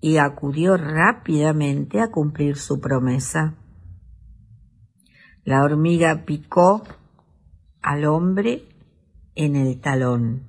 y 0.00 0.18
acudió 0.18 0.76
rápidamente 0.76 2.00
a 2.00 2.10
cumplir 2.10 2.56
su 2.56 2.80
promesa. 2.80 3.54
La 5.44 5.62
hormiga 5.62 6.24
picó 6.24 6.82
al 7.80 8.04
hombre 8.04 8.68
en 9.36 9.54
el 9.54 9.80
talón, 9.80 10.42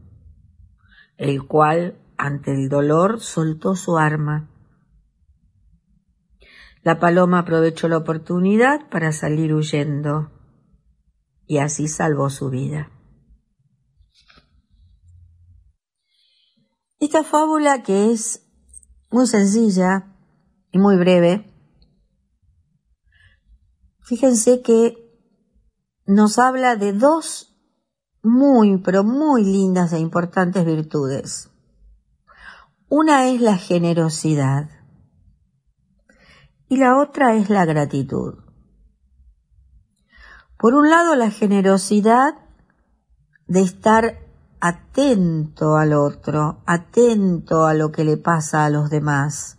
el 1.17 1.45
cual, 1.45 1.99
ante 2.17 2.51
el 2.53 2.69
dolor, 2.69 3.19
soltó 3.19 3.75
su 3.75 3.97
arma. 3.97 4.49
La 6.87 6.99
paloma 6.99 7.39
aprovechó 7.39 7.89
la 7.89 7.97
oportunidad 7.97 8.87
para 8.89 9.11
salir 9.11 9.53
huyendo 9.53 10.31
y 11.45 11.57
así 11.57 11.89
salvó 11.89 12.29
su 12.29 12.49
vida. 12.49 12.89
Esta 16.97 17.25
fábula 17.25 17.83
que 17.83 18.13
es 18.13 18.47
muy 19.11 19.27
sencilla 19.27 20.15
y 20.71 20.79
muy 20.79 20.95
breve, 20.95 21.53
fíjense 23.99 24.61
que 24.61 24.95
nos 26.05 26.39
habla 26.39 26.77
de 26.77 26.93
dos 26.93 27.53
muy, 28.23 28.77
pero 28.77 29.03
muy 29.03 29.43
lindas 29.43 29.91
e 29.91 29.99
importantes 29.99 30.65
virtudes. 30.65 31.49
Una 32.87 33.27
es 33.27 33.41
la 33.41 33.57
generosidad 33.57 34.76
y 36.69 36.77
la 36.77 36.97
otra 36.97 37.35
es 37.35 37.49
la 37.49 37.65
gratitud. 37.65 38.35
Por 40.57 40.73
un 40.73 40.89
lado, 40.89 41.15
la 41.15 41.29
generosidad 41.29 42.35
de 43.47 43.61
estar 43.61 44.19
atento 44.59 45.77
al 45.77 45.93
otro, 45.93 46.61
atento 46.65 47.65
a 47.65 47.73
lo 47.73 47.91
que 47.91 48.03
le 48.03 48.17
pasa 48.17 48.65
a 48.65 48.69
los 48.69 48.89
demás, 48.89 49.57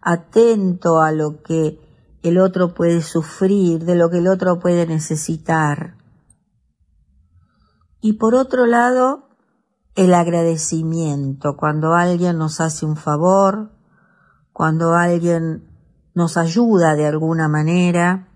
atento 0.00 1.00
a 1.00 1.12
lo 1.12 1.42
que 1.42 1.80
el 2.22 2.38
otro 2.38 2.74
puede 2.74 3.02
sufrir, 3.02 3.84
de 3.84 3.94
lo 3.94 4.10
que 4.10 4.18
el 4.18 4.28
otro 4.28 4.58
puede 4.58 4.86
necesitar. 4.86 5.96
Y 8.00 8.14
por 8.14 8.34
otro 8.34 8.66
lado, 8.66 9.28
el 9.94 10.14
agradecimiento, 10.14 11.56
cuando 11.56 11.94
alguien 11.94 12.38
nos 12.38 12.60
hace 12.60 12.86
un 12.86 12.96
favor, 12.96 13.72
cuando 14.52 14.94
alguien 14.94 15.67
nos 16.18 16.36
ayuda 16.36 16.96
de 16.96 17.06
alguna 17.06 17.46
manera, 17.46 18.26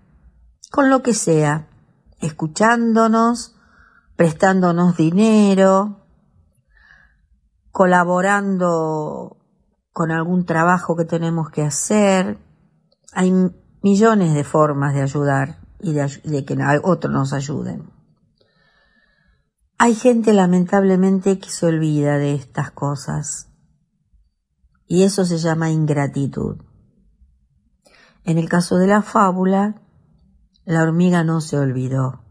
con 0.71 0.89
lo 0.89 1.03
que 1.03 1.13
sea, 1.13 1.67
escuchándonos, 2.21 3.57
prestándonos 4.15 4.95
dinero, 4.95 6.07
colaborando 7.71 9.35
con 9.91 10.11
algún 10.11 10.45
trabajo 10.45 10.95
que 10.95 11.03
tenemos 11.03 11.49
que 11.49 11.63
hacer. 11.63 12.39
Hay 13.11 13.33
millones 13.81 14.33
de 14.33 14.45
formas 14.45 14.93
de 14.93 15.01
ayudar 15.01 15.59
y 15.81 15.91
de, 15.91 16.45
que 16.45 16.57
otros 16.83 17.13
nos 17.13 17.33
ayuden. 17.33 17.91
Hay 19.77 19.93
gente 19.93 20.31
lamentablemente 20.31 21.37
que 21.37 21.49
se 21.49 21.65
olvida 21.65 22.17
de 22.17 22.33
estas 22.33 22.71
cosas 22.71 23.49
y 24.87 25.03
eso 25.03 25.25
se 25.25 25.37
llama 25.37 25.69
ingratitud. 25.69 26.61
En 28.25 28.37
el 28.37 28.47
caso 28.47 28.77
de 28.77 28.87
la 28.87 29.01
fábula, 29.01 29.81
la 30.65 30.83
hormiga 30.83 31.23
no 31.23 31.41
se 31.41 31.57
olvidó. 31.57 32.23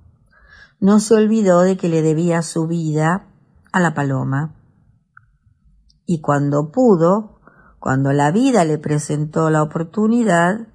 No 0.80 1.00
se 1.00 1.14
olvidó 1.14 1.60
de 1.60 1.76
que 1.76 1.88
le 1.88 2.02
debía 2.02 2.42
su 2.42 2.66
vida 2.66 3.28
a 3.72 3.80
la 3.80 3.94
paloma. 3.94 4.54
Y 6.06 6.20
cuando 6.20 6.72
pudo, 6.72 7.40
cuando 7.78 8.12
la 8.12 8.30
vida 8.30 8.64
le 8.64 8.78
presentó 8.78 9.50
la 9.50 9.62
oportunidad, 9.62 10.68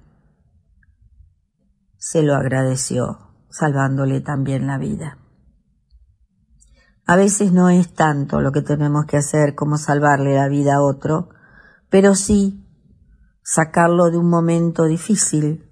se 1.96 2.22
lo 2.22 2.34
agradeció, 2.34 3.18
salvándole 3.50 4.20
también 4.20 4.66
la 4.66 4.78
vida. 4.78 5.18
A 7.06 7.16
veces 7.16 7.52
no 7.52 7.70
es 7.70 7.92
tanto 7.92 8.40
lo 8.40 8.52
que 8.52 8.62
tenemos 8.62 9.06
que 9.06 9.16
hacer 9.16 9.54
como 9.54 9.78
salvarle 9.78 10.34
la 10.34 10.48
vida 10.48 10.76
a 10.76 10.82
otro, 10.82 11.30
pero 11.88 12.14
sí 12.14 12.67
sacarlo 13.50 14.10
de 14.10 14.18
un 14.18 14.28
momento 14.28 14.84
difícil, 14.84 15.66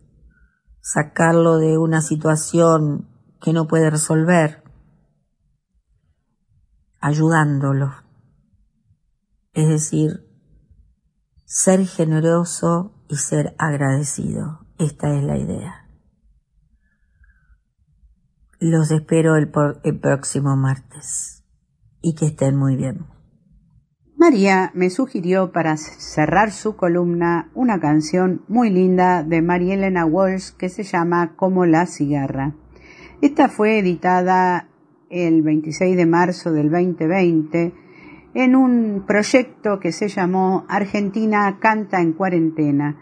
sacarlo 0.80 1.58
de 1.58 1.76
una 1.76 2.00
situación 2.00 3.06
que 3.38 3.52
no 3.52 3.66
puede 3.66 3.90
resolver, 3.90 4.64
ayudándolo. 7.00 7.92
Es 9.52 9.68
decir, 9.68 10.26
ser 11.44 11.86
generoso 11.86 12.94
y 13.08 13.16
ser 13.16 13.54
agradecido. 13.58 14.66
Esta 14.78 15.14
es 15.14 15.22
la 15.22 15.36
idea. 15.36 15.86
Los 18.58 18.90
espero 18.90 19.36
el, 19.36 19.52
el 19.84 20.00
próximo 20.00 20.56
martes 20.56 21.44
y 22.00 22.14
que 22.14 22.24
estén 22.24 22.56
muy 22.56 22.74
bien. 22.74 23.15
María 24.26 24.72
me 24.74 24.90
sugirió 24.90 25.52
para 25.52 25.76
cerrar 25.76 26.50
su 26.50 26.74
columna 26.74 27.48
una 27.54 27.78
canción 27.78 28.42
muy 28.48 28.70
linda 28.70 29.22
de 29.22 29.40
María 29.40 29.74
Elena 29.74 30.04
Walsh 30.04 30.50
que 30.58 30.68
se 30.68 30.82
llama 30.82 31.36
Como 31.36 31.64
la 31.64 31.86
cigarra. 31.86 32.52
Esta 33.20 33.48
fue 33.48 33.78
editada 33.78 34.66
el 35.10 35.42
26 35.42 35.96
de 35.96 36.06
marzo 36.06 36.52
del 36.52 36.72
2020 36.72 37.72
en 38.34 38.56
un 38.56 39.04
proyecto 39.06 39.78
que 39.78 39.92
se 39.92 40.08
llamó 40.08 40.64
Argentina 40.68 41.58
Canta 41.60 42.00
en 42.00 42.12
Cuarentena 42.12 42.96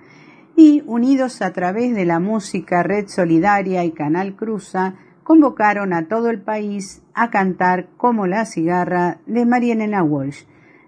y 0.55 0.83
unidos 0.85 1.41
a 1.41 1.55
través 1.55 1.95
de 1.95 2.05
la 2.05 2.21
música 2.21 2.83
Red 2.83 3.09
Solidaria 3.09 3.83
y 3.83 3.93
Canal 3.93 4.37
Cruza 4.37 4.97
convocaron 5.23 5.95
a 5.95 6.07
todo 6.07 6.29
el 6.29 6.43
país 6.43 7.03
a 7.15 7.31
cantar 7.31 7.89
como 7.97 8.27
la 8.27 8.45
cigarra 8.45 9.21
de 9.25 9.47
María 9.47 9.73
Elena 9.73 10.03
Walsh 10.03 10.45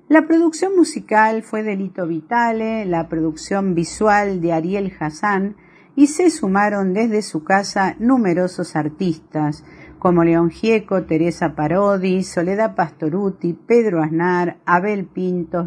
la 0.08 0.26
producción 0.28 0.76
musical 0.76 1.42
fue 1.42 1.64
de 1.64 1.76
Lito 1.76 2.06
Vitale, 2.06 2.84
la 2.84 3.08
producción 3.08 3.74
visual 3.74 4.40
de 4.40 4.52
Ariel 4.52 4.92
Hassan 5.00 5.56
y 5.96 6.06
se 6.06 6.30
sumaron 6.30 6.92
desde 6.92 7.22
su 7.22 7.42
casa 7.42 7.96
numerosos 7.98 8.76
artistas 8.76 9.64
como 9.98 10.22
León 10.22 10.50
Gieco, 10.50 11.02
Teresa 11.04 11.56
Parodi, 11.56 12.22
Soledad 12.22 12.76
Pastoruti, 12.76 13.54
Pedro 13.54 14.00
Aznar, 14.00 14.58
Abel 14.64 15.06
Pintos, 15.06 15.66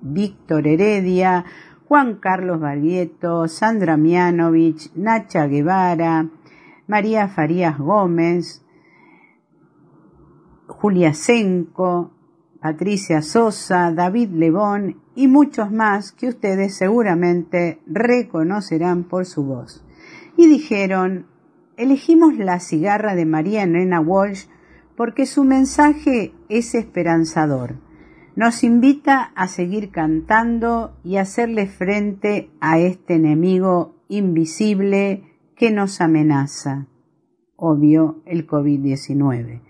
Víctor 0.00 0.68
Heredia, 0.68 1.44
Juan 1.88 2.20
Carlos 2.20 2.60
Barrieto, 2.60 3.48
Sandra 3.48 3.96
Mianovich, 3.96 4.92
Nacha 4.94 5.46
Guevara, 5.48 6.28
María 6.86 7.26
Farías 7.26 7.78
Gómez, 7.78 8.64
Julia 10.68 11.12
Senco, 11.12 12.13
Patricia 12.64 13.20
Sosa, 13.20 13.92
David 13.92 14.30
Lebón 14.30 14.96
y 15.14 15.28
muchos 15.28 15.70
más 15.70 16.12
que 16.12 16.28
ustedes 16.28 16.74
seguramente 16.74 17.78
reconocerán 17.86 19.04
por 19.04 19.26
su 19.26 19.44
voz. 19.44 19.84
Y 20.38 20.46
dijeron, 20.46 21.26
elegimos 21.76 22.38
la 22.38 22.60
cigarra 22.60 23.14
de 23.14 23.26
María 23.26 23.64
Elena 23.64 24.00
Walsh 24.00 24.46
porque 24.96 25.26
su 25.26 25.44
mensaje 25.44 26.32
es 26.48 26.74
esperanzador. 26.74 27.74
Nos 28.34 28.64
invita 28.64 29.24
a 29.34 29.46
seguir 29.46 29.90
cantando 29.90 30.96
y 31.04 31.18
hacerle 31.18 31.66
frente 31.66 32.48
a 32.62 32.78
este 32.78 33.16
enemigo 33.16 33.94
invisible 34.08 35.22
que 35.54 35.70
nos 35.70 36.00
amenaza, 36.00 36.86
obvio 37.56 38.22
el 38.24 38.46
COVID-19. 38.46 39.63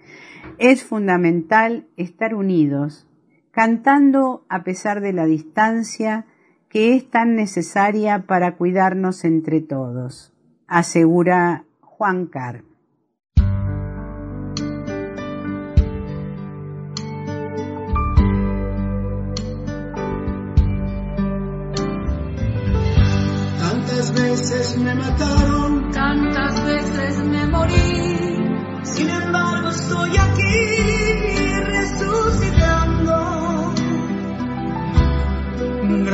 Es 0.58 0.84
fundamental 0.84 1.86
estar 1.96 2.34
unidos, 2.34 3.08
cantando 3.50 4.44
a 4.48 4.62
pesar 4.62 5.00
de 5.00 5.12
la 5.12 5.26
distancia 5.26 6.26
que 6.68 6.94
es 6.94 7.10
tan 7.10 7.34
necesaria 7.34 8.26
para 8.26 8.56
cuidarnos 8.56 9.24
entre 9.24 9.60
todos, 9.60 10.32
asegura 10.68 11.64
Juan 11.80 12.26
Carr. 12.26 12.62
Tantas 23.58 24.14
veces 24.14 24.78
me 24.78 24.94
mataron, 24.94 25.90
tantas 25.90 26.64
veces 26.64 27.24
me 27.24 27.46
morí 27.46 28.24
sin 28.94 29.10
embargo 29.10 29.70
estoy 29.70 30.10
aquí 30.10 30.23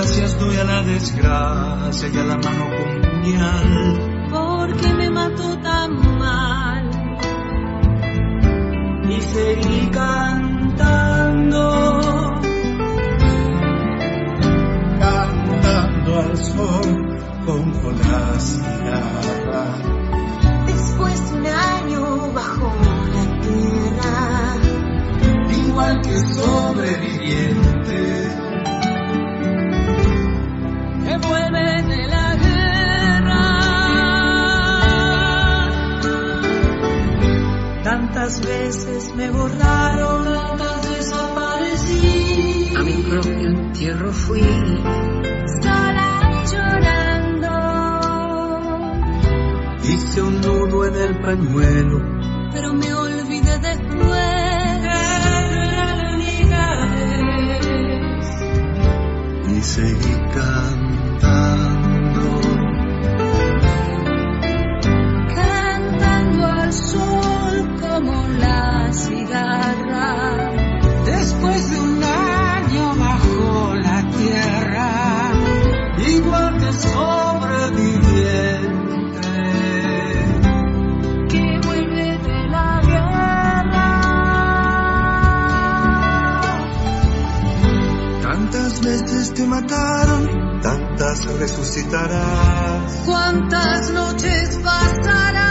Gracias 0.00 0.40
doy 0.40 0.56
a 0.56 0.64
la 0.64 0.82
desgracia 0.82 2.08
y 2.08 2.16
a 2.16 2.24
la 2.24 2.38
mano 2.38 2.70
con 2.70 3.02
puñal. 3.02 4.30
Porque 4.30 4.94
me 4.94 5.10
mató 5.10 5.58
tan 5.58 6.18
mal. 6.18 6.90
Y 9.10 9.20
seguí 9.20 9.90
cantando. 9.92 11.60
Cantando 15.00 16.18
al 16.18 16.34
sol 16.38 17.18
la 18.00 18.40
cigarra 18.40 19.66
después 20.66 21.30
de 21.30 21.38
un 21.40 21.46
año 21.46 22.32
bajo 22.32 22.72
la 23.12 23.38
tierra. 23.42 24.56
Igual 25.66 26.00
que 26.00 26.18
sobreviviente. 26.20 28.39
Tantas 37.82 38.40
veces 38.46 39.14
me 39.14 39.30
borraron, 39.30 40.24
tantas 40.24 40.90
desaparecí. 40.90 42.72
A 42.76 42.82
mi 42.82 42.92
propio 43.02 43.48
entierro 43.48 44.12
fui. 44.12 44.42
Sola 45.62 46.30
y 46.30 46.34
llorando 46.52 47.50
Hice 49.82 50.22
un 50.22 50.40
nudo 50.40 50.86
en 50.86 50.94
el 50.96 51.20
pañuelo, 51.20 51.98
pero 52.52 52.74
me 52.74 52.92
olvidé 52.94 53.58
después 53.58 54.82
de 54.82 55.18
la 55.24 56.16
niñez. 56.16 57.66
y 59.48 59.62
seguí 59.62 60.14
tantas 90.62 91.38
resucitarás. 91.38 93.02
¿Cuántas 93.06 93.90
noches 93.90 94.58
pasarás 94.62 95.49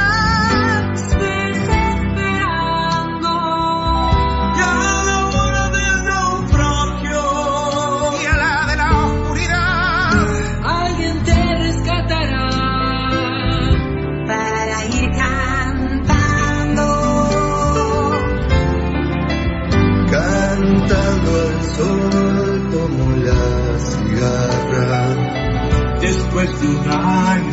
Después 26.62 27.49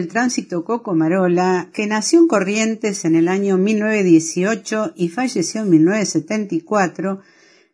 del 0.00 0.08
Tránsito 0.08 0.64
Coco 0.64 0.94
Marola, 0.94 1.68
que 1.74 1.86
nació 1.86 2.20
en 2.20 2.26
Corrientes 2.26 3.04
en 3.04 3.14
el 3.14 3.28
año 3.28 3.58
1918 3.58 4.94
y 4.96 5.10
falleció 5.10 5.60
en 5.60 5.68
1974, 5.68 7.20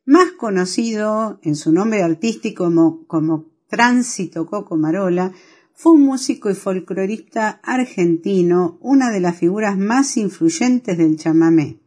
más 0.07 0.33
conocido 0.33 1.39
en 1.45 1.55
su 1.55 1.71
nombre 1.71 2.03
artístico 2.03 2.65
como, 2.65 3.07
como 3.07 3.47
Tránsito 3.69 4.45
Coco 4.47 4.77
Marola, 4.77 5.35
fue 5.73 5.93
un 5.93 6.03
músico 6.03 6.51
y 6.51 6.55
folclorista 6.55 7.61
argentino, 7.63 8.77
una 8.81 9.13
de 9.13 9.21
las 9.21 9.37
figuras 9.37 9.79
más 9.79 10.17
influyentes 10.17 10.99
del 10.99 11.17
chamamé. 11.19 11.79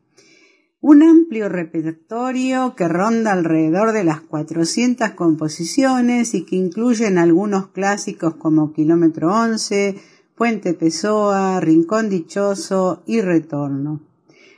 Un 0.80 1.04
amplio 1.04 1.50
repertorio 1.50 2.76
que 2.78 2.88
ronda 2.88 3.34
alrededor 3.34 3.92
de 3.92 4.06
las 4.06 4.22
400 4.22 5.10
composiciones 5.12 6.34
y 6.34 6.46
que 6.46 6.56
incluyen 6.56 7.18
algunos 7.18 7.68
clásicos 7.72 8.36
como 8.36 8.72
Kilómetro 8.72 9.34
11, 9.34 9.98
Puente 10.40 10.74
Pessoa, 10.74 11.60
Rincón 11.60 12.10
Dichoso 12.10 13.04
y 13.06 13.20
Retorno. 13.20 14.00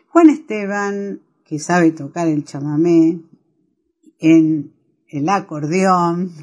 Juan 0.09 0.29
Esteban, 0.29 1.21
que 1.43 1.57
sabe 1.57 1.89
tocar 1.91 2.27
el 2.27 2.45
chamamé 2.45 3.19
en 4.19 4.73
el 5.07 5.27
acordeón, 5.27 6.33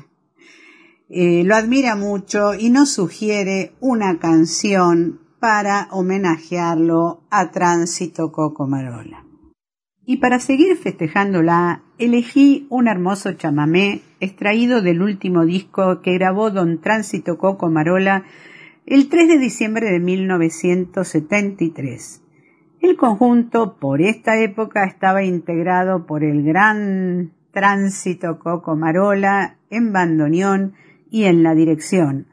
eh, 1.09 1.45
lo 1.45 1.55
admira 1.55 1.95
mucho 1.95 2.53
y 2.55 2.71
nos 2.71 2.91
sugiere 2.91 3.75
una 3.79 4.19
canción 4.19 5.21
para 5.39 5.87
homenajearlo 5.93 7.23
a 7.31 7.53
Tránsito 7.53 8.33
Coco 8.33 8.67
Marola. 8.67 9.25
Y 10.05 10.17
para 10.17 10.41
seguir 10.41 10.77
festejándola, 10.77 11.85
elegí 11.99 12.67
un 12.71 12.89
hermoso 12.89 13.35
chamamé 13.35 14.03
extraído 14.19 14.83
del 14.83 15.01
último 15.01 15.45
disco 15.45 16.03
que 16.03 16.15
grabó 16.15 16.51
don 16.51 16.81
Tránsito 16.81 17.39
Coco 17.39 17.71
Marola 17.71 18.25
el 18.91 19.11
3 19.11 19.29
de 19.29 19.37
diciembre 19.37 19.91
de 19.91 20.01
1973. 20.01 22.23
El 22.81 22.97
conjunto 22.97 23.77
por 23.77 24.01
esta 24.01 24.39
época 24.39 24.87
estaba 24.87 25.23
integrado 25.23 26.07
por 26.07 26.25
el 26.25 26.43
gran 26.43 27.35
Tránsito 27.51 28.39
Coco 28.39 28.77
Marola 28.77 29.59
en 29.69 29.93
bandoneón 29.93 30.73
y 31.11 31.25
en 31.25 31.43
la 31.43 31.55
dirección, 31.55 32.29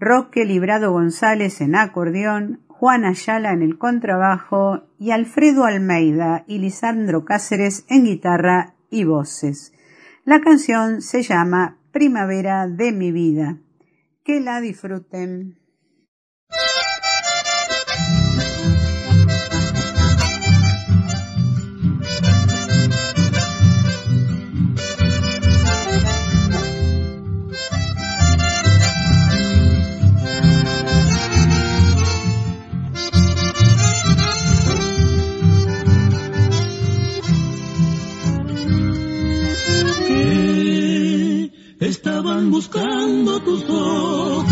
Roque 0.00 0.44
Librado 0.44 0.90
González 0.90 1.60
en 1.60 1.76
acordeón, 1.76 2.58
Juan 2.66 3.04
Ayala 3.04 3.52
en 3.52 3.62
el 3.62 3.78
contrabajo 3.78 4.82
y 4.98 5.12
Alfredo 5.12 5.64
Almeida 5.64 6.42
y 6.48 6.58
Lisandro 6.58 7.24
Cáceres 7.24 7.84
en 7.88 8.06
guitarra 8.06 8.74
y 8.90 9.04
voces. 9.04 9.72
La 10.24 10.40
canción 10.40 11.02
se 11.02 11.22
llama 11.22 11.76
Primavera 11.92 12.66
de 12.66 12.90
mi 12.90 13.12
vida. 13.12 13.58
Que 14.24 14.40
la 14.40 14.60
disfruten. 14.60 15.59
Estaban 41.90 42.50
buscando 42.52 43.40
tus 43.40 43.68
ojos, 43.68 44.46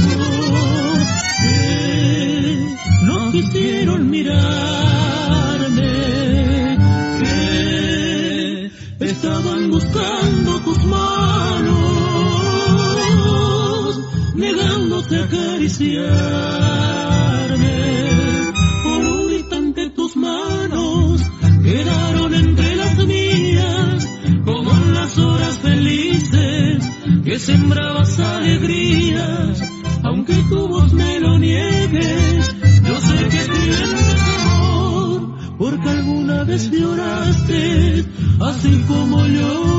que 1.40 2.76
no 3.04 3.30
quisieron 3.30 4.10
mirarme, 4.10 4.36
que 8.98 9.04
estaban 9.04 9.70
buscando 9.70 10.60
tus 10.64 10.84
manos, 10.84 11.78
negándose 14.34 15.16
a 15.16 15.24
acariciarme. 15.24 16.02
Por 18.82 19.04
un 19.06 19.32
instante 19.32 19.90
tus 19.90 20.16
manos 20.16 21.22
quedaron 21.62 22.07
sembrabas 27.38 28.18
alegrías, 28.18 29.62
aunque 30.02 30.34
tu 30.48 30.68
voz 30.68 30.92
me 30.92 31.20
lo 31.20 31.38
niegues, 31.38 32.54
yo 32.82 33.00
sé 33.00 33.28
que 33.28 33.42
sientes 33.42 34.16
amor, 34.40 35.38
porque 35.58 35.88
alguna 35.88 36.44
vez 36.44 36.70
lloraste, 36.70 38.04
así 38.40 38.84
como 38.88 39.26
yo. 39.26 39.77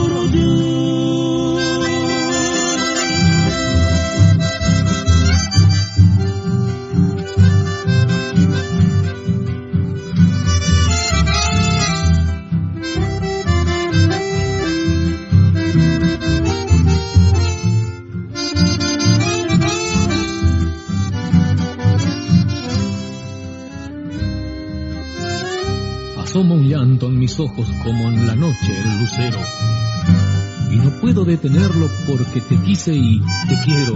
Detenerlo 31.29 31.87
porque 32.07 32.41
te 32.41 32.57
quise 32.63 32.95
y 32.95 33.21
te 33.47 33.55
quiero. 33.63 33.93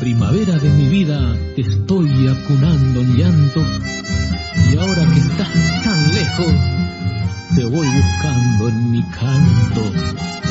Primavera 0.00 0.58
de 0.58 0.68
mi 0.70 0.88
vida, 0.88 1.36
te 1.54 1.62
estoy 1.62 2.26
acunando 2.26 3.00
en 3.00 3.16
llanto. 3.16 3.62
Y 4.72 4.76
ahora 4.76 5.06
que 5.14 5.20
estás 5.20 5.84
tan 5.84 6.14
lejos, 6.14 6.52
te 7.54 7.64
voy 7.64 7.86
buscando 7.86 8.68
en 8.70 8.90
mi 8.90 9.02
canto. 9.04 10.49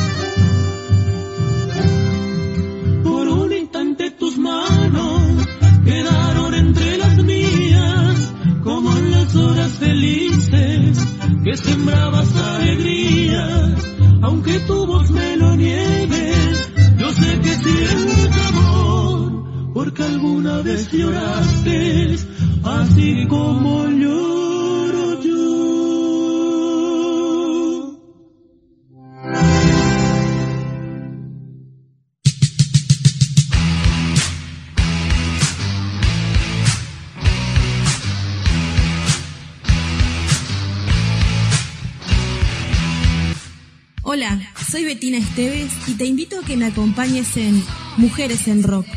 En 47.19 47.61
Mujeres 47.97 48.47
en 48.47 48.63
Rock. 48.63 48.87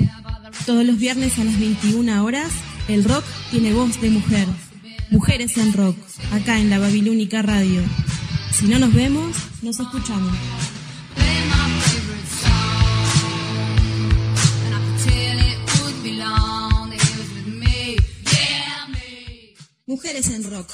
Todos 0.64 0.84
los 0.84 0.96
viernes 0.96 1.40
a 1.40 1.44
las 1.44 1.58
21 1.58 2.24
horas, 2.24 2.52
el 2.86 3.02
rock 3.02 3.24
tiene 3.50 3.72
voz 3.72 4.00
de 4.00 4.10
mujer. 4.10 4.46
Mujeres 5.10 5.56
en 5.56 5.72
Rock, 5.72 5.96
acá 6.30 6.60
en 6.60 6.70
la 6.70 6.78
Babilónica 6.78 7.42
Radio. 7.42 7.82
Si 8.54 8.66
no 8.66 8.78
nos 8.78 8.94
vemos, 8.94 9.36
nos 9.62 9.80
escuchamos. 9.80 10.36
Mujeres 19.86 20.28
en 20.28 20.48
Rock. 20.48 20.70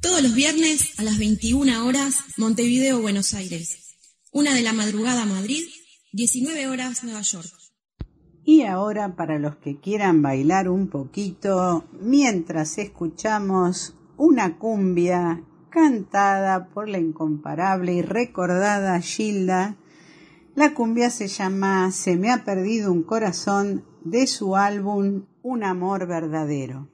Todos 0.00 0.22
los 0.22 0.34
viernes 0.34 0.98
a 0.98 1.04
las 1.04 1.18
21 1.18 1.86
horas, 1.86 2.16
Montevideo, 2.36 3.00
Buenos 3.00 3.32
Aires. 3.34 3.94
Una 4.32 4.54
de 4.54 4.62
la 4.62 4.72
madrugada, 4.72 5.24
Madrid. 5.24 5.62
19 6.12 6.66
horas, 6.66 7.04
Nueva 7.04 7.20
York. 7.20 7.46
Y 8.44 8.62
ahora 8.62 9.14
para 9.14 9.38
los 9.38 9.56
que 9.56 9.78
quieran 9.78 10.22
bailar 10.22 10.68
un 10.68 10.88
poquito, 10.88 11.84
mientras 12.00 12.78
escuchamos 12.78 13.94
una 14.16 14.58
cumbia 14.58 15.44
cantada 15.70 16.68
por 16.70 16.88
la 16.88 16.98
incomparable 16.98 17.94
y 17.94 18.02
recordada 18.02 19.00
Gilda, 19.00 19.76
la 20.56 20.74
cumbia 20.74 21.10
se 21.10 21.28
llama 21.28 21.92
Se 21.92 22.16
me 22.16 22.32
ha 22.32 22.44
perdido 22.44 22.90
un 22.90 23.04
corazón 23.04 23.84
de 24.02 24.26
su 24.26 24.56
álbum 24.56 25.26
Un 25.42 25.62
amor 25.62 26.08
verdadero. 26.08 26.88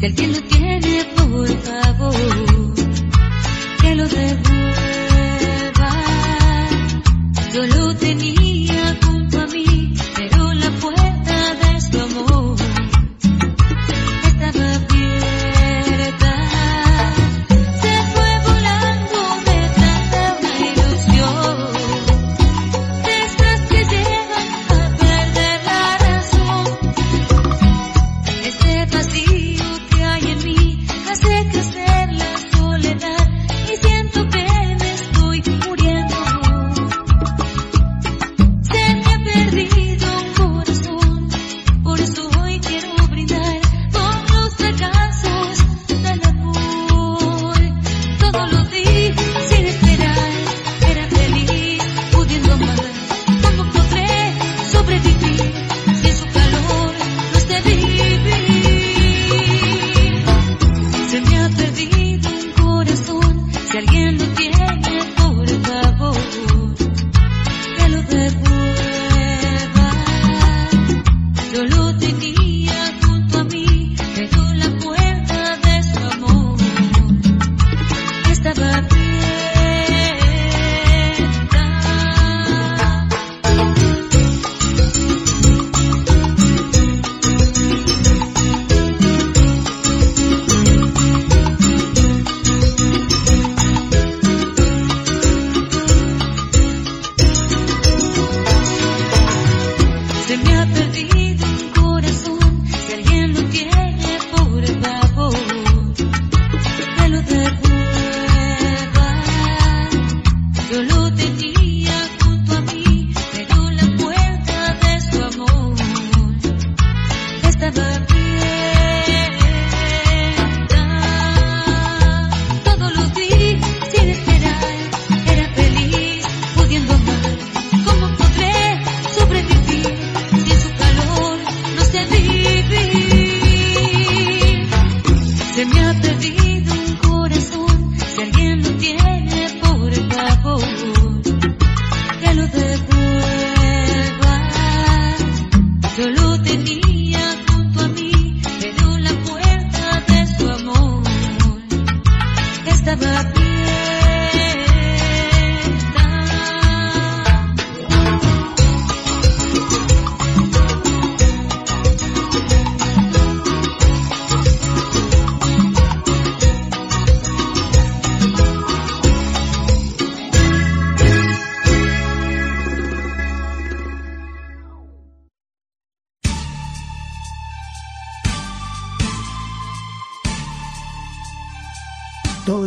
Te 0.00 0.06
entiendo 0.06 0.40
que 0.48 0.57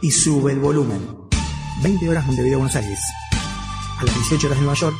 y 0.00 0.10
sube 0.10 0.52
el 0.52 0.58
volumen. 0.58 1.00
20 1.82 2.08
horas 2.08 2.26
Montevideo, 2.26 2.58
Buenos 2.58 2.76
Aires. 2.76 2.98
A 3.98 4.04
las 4.04 4.14
18 4.14 4.46
horas 4.46 4.58
de 4.58 4.64
Nueva 4.64 4.78
York 4.78 4.96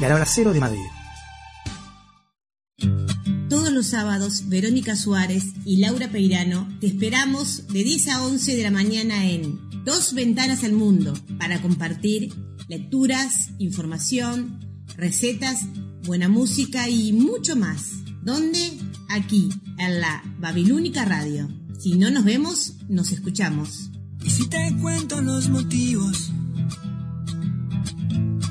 y 0.00 0.04
a 0.04 0.08
la 0.08 0.14
hora 0.14 0.26
cero 0.26 0.52
de 0.52 0.60
Madrid. 0.60 0.86
Todos 3.48 3.70
los 3.70 3.88
sábados, 3.88 4.48
Verónica 4.48 4.96
Suárez 4.96 5.44
y 5.64 5.76
Laura 5.76 6.08
Peirano 6.08 6.68
te 6.80 6.86
esperamos 6.86 7.68
de 7.68 7.84
10 7.84 8.08
a 8.08 8.24
11 8.24 8.56
de 8.56 8.62
la 8.62 8.70
mañana 8.70 9.26
en 9.26 9.60
Dos 9.84 10.14
Ventanas 10.14 10.64
al 10.64 10.72
Mundo 10.72 11.12
para 11.38 11.60
compartir 11.60 12.32
lecturas, 12.68 13.50
información, 13.58 14.60
recetas, 14.96 15.60
buena 16.04 16.28
música 16.28 16.88
y 16.88 17.12
mucho 17.12 17.56
más. 17.56 17.90
¿Dónde? 18.22 18.78
Aquí, 19.10 19.50
en 19.78 20.00
la 20.00 20.22
Babilónica 20.38 21.04
Radio. 21.04 21.48
Si 21.78 21.98
no 21.98 22.10
nos 22.10 22.24
vemos, 22.24 22.74
nos 22.88 23.12
escuchamos. 23.12 23.91
Y 24.24 24.30
si 24.30 24.48
te 24.48 24.76
cuento 24.80 25.20
los 25.20 25.48
motivos 25.48 26.30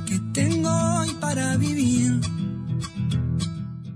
que 0.06 0.20
tengo 0.34 0.70
hoy 0.70 1.10
para 1.20 1.58
vivir. 1.58 2.20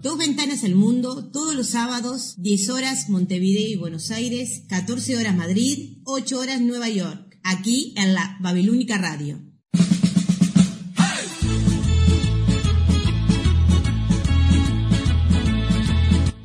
Dos 0.02 0.18
ventanas 0.18 0.64
al 0.64 0.76
mundo, 0.76 1.30
todos 1.32 1.56
los 1.56 1.70
sábados, 1.70 2.36
10 2.38 2.70
horas 2.70 3.10
Montevideo 3.10 3.68
y 3.68 3.76
Buenos 3.76 4.12
Aires, 4.12 4.64
14 4.70 5.18
horas 5.18 5.36
Madrid, 5.36 5.98
8 6.06 6.40
horas 6.40 6.62
Nueva 6.62 6.90
York, 6.90 7.40
aquí 7.44 7.94
en 7.98 8.14
la 8.14 8.38
Babilónica 8.40 8.98
Radio. 8.98 9.42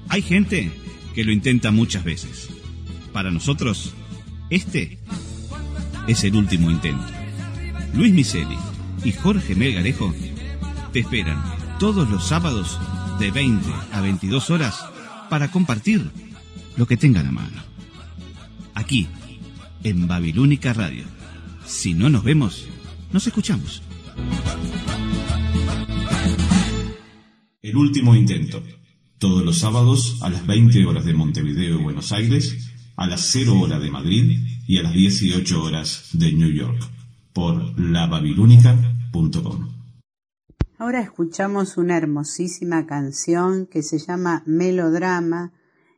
Hay 0.08 0.22
gente 0.22 0.72
que 1.14 1.22
lo 1.22 1.32
intenta 1.32 1.70
muchas 1.70 2.02
veces. 2.02 2.48
Para 3.12 3.30
nosotros, 3.30 3.94
este 4.50 4.98
es 6.06 6.24
el 6.24 6.34
último 6.34 6.70
intento. 6.70 7.06
Luis 7.94 8.12
Miseli 8.12 8.58
y 9.04 9.12
Jorge 9.12 9.54
Melgarejo 9.54 10.12
te 10.92 11.00
esperan 11.00 11.42
todos 11.78 12.08
los 12.10 12.26
sábados 12.26 12.78
de 13.18 13.30
20 13.30 13.68
a 13.92 14.00
22 14.00 14.50
horas 14.50 14.84
para 15.28 15.50
compartir 15.50 16.10
lo 16.76 16.86
que 16.86 16.96
tengan 16.96 17.26
a 17.26 17.32
mano. 17.32 17.62
Aquí, 18.74 19.06
en 19.84 20.08
Babilónica 20.08 20.72
Radio. 20.72 21.04
Si 21.64 21.94
no 21.94 22.10
nos 22.10 22.24
vemos, 22.24 22.66
nos 23.12 23.26
escuchamos. 23.26 23.82
El 27.62 27.76
último 27.76 28.14
intento. 28.14 28.62
Todos 29.18 29.44
los 29.44 29.58
sábados 29.58 30.18
a 30.22 30.30
las 30.30 30.46
20 30.46 30.84
horas 30.86 31.04
de 31.04 31.14
Montevideo 31.14 31.78
y 31.78 31.82
Buenos 31.82 32.10
Aires, 32.10 32.69
a 33.00 33.06
las 33.06 33.22
0 33.32 33.58
horas 33.58 33.80
de 33.80 33.90
Madrid 33.90 34.38
y 34.68 34.78
a 34.78 34.82
las 34.82 34.92
18 34.92 35.62
horas 35.62 36.10
de 36.12 36.32
New 36.32 36.52
York 36.52 36.78
por 37.32 37.80
lababilúnica.com. 37.80 39.70
Ahora 40.76 41.00
escuchamos 41.00 41.78
una 41.78 41.96
hermosísima 41.96 42.86
canción 42.86 43.66
que 43.66 43.82
se 43.82 43.98
llama 43.98 44.42
Melodrama 44.44 45.54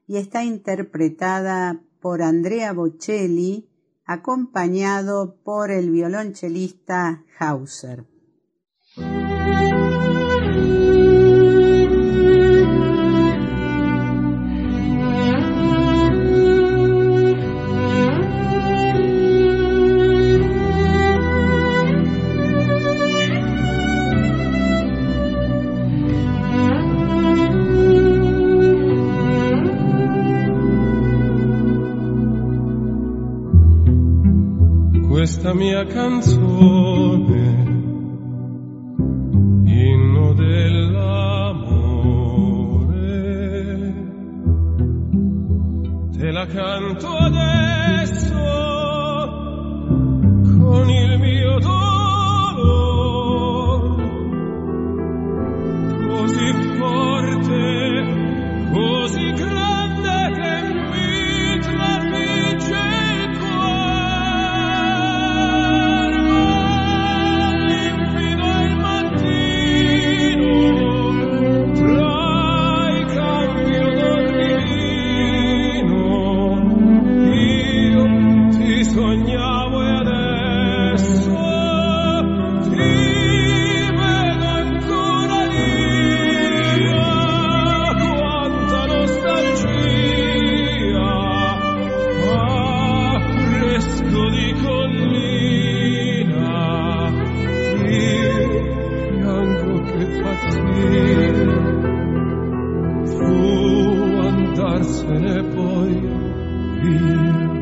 y 0.07 0.19
está 0.19 0.45
interpretada 0.45 1.83
por 2.01 2.23
Andrea 2.23 2.73
Bocelli 2.73 3.69
acompañado 4.05 5.41
por 5.43 5.73
el 5.73 5.91
violonchelista 5.91 7.25
Hauser. 7.37 8.12
Questa 35.43 35.59
mia 35.59 35.85
canzone, 35.87 37.35
inno 39.65 40.35
dell'amore, 40.35 40.95
te 46.17 46.31
la 46.31 46.47
canto 46.47 47.22
andarsene 104.83 105.43
poi 105.55 106.01
via. 106.81 107.62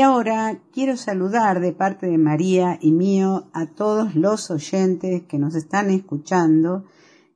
Y 0.00 0.02
ahora 0.02 0.62
quiero 0.72 0.96
saludar 0.96 1.60
de 1.60 1.74
parte 1.74 2.06
de 2.06 2.16
María 2.16 2.78
y 2.80 2.90
mío 2.90 3.50
a 3.52 3.66
todos 3.66 4.14
los 4.14 4.50
oyentes 4.50 5.24
que 5.28 5.38
nos 5.38 5.54
están 5.54 5.90
escuchando 5.90 6.86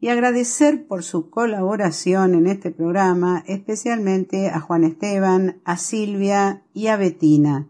y 0.00 0.08
agradecer 0.08 0.86
por 0.86 1.02
su 1.02 1.28
colaboración 1.28 2.34
en 2.34 2.46
este 2.46 2.70
programa, 2.70 3.44
especialmente 3.46 4.48
a 4.48 4.60
Juan 4.60 4.84
Esteban, 4.84 5.60
a 5.66 5.76
Silvia 5.76 6.62
y 6.72 6.86
a 6.86 6.96
Betina. 6.96 7.68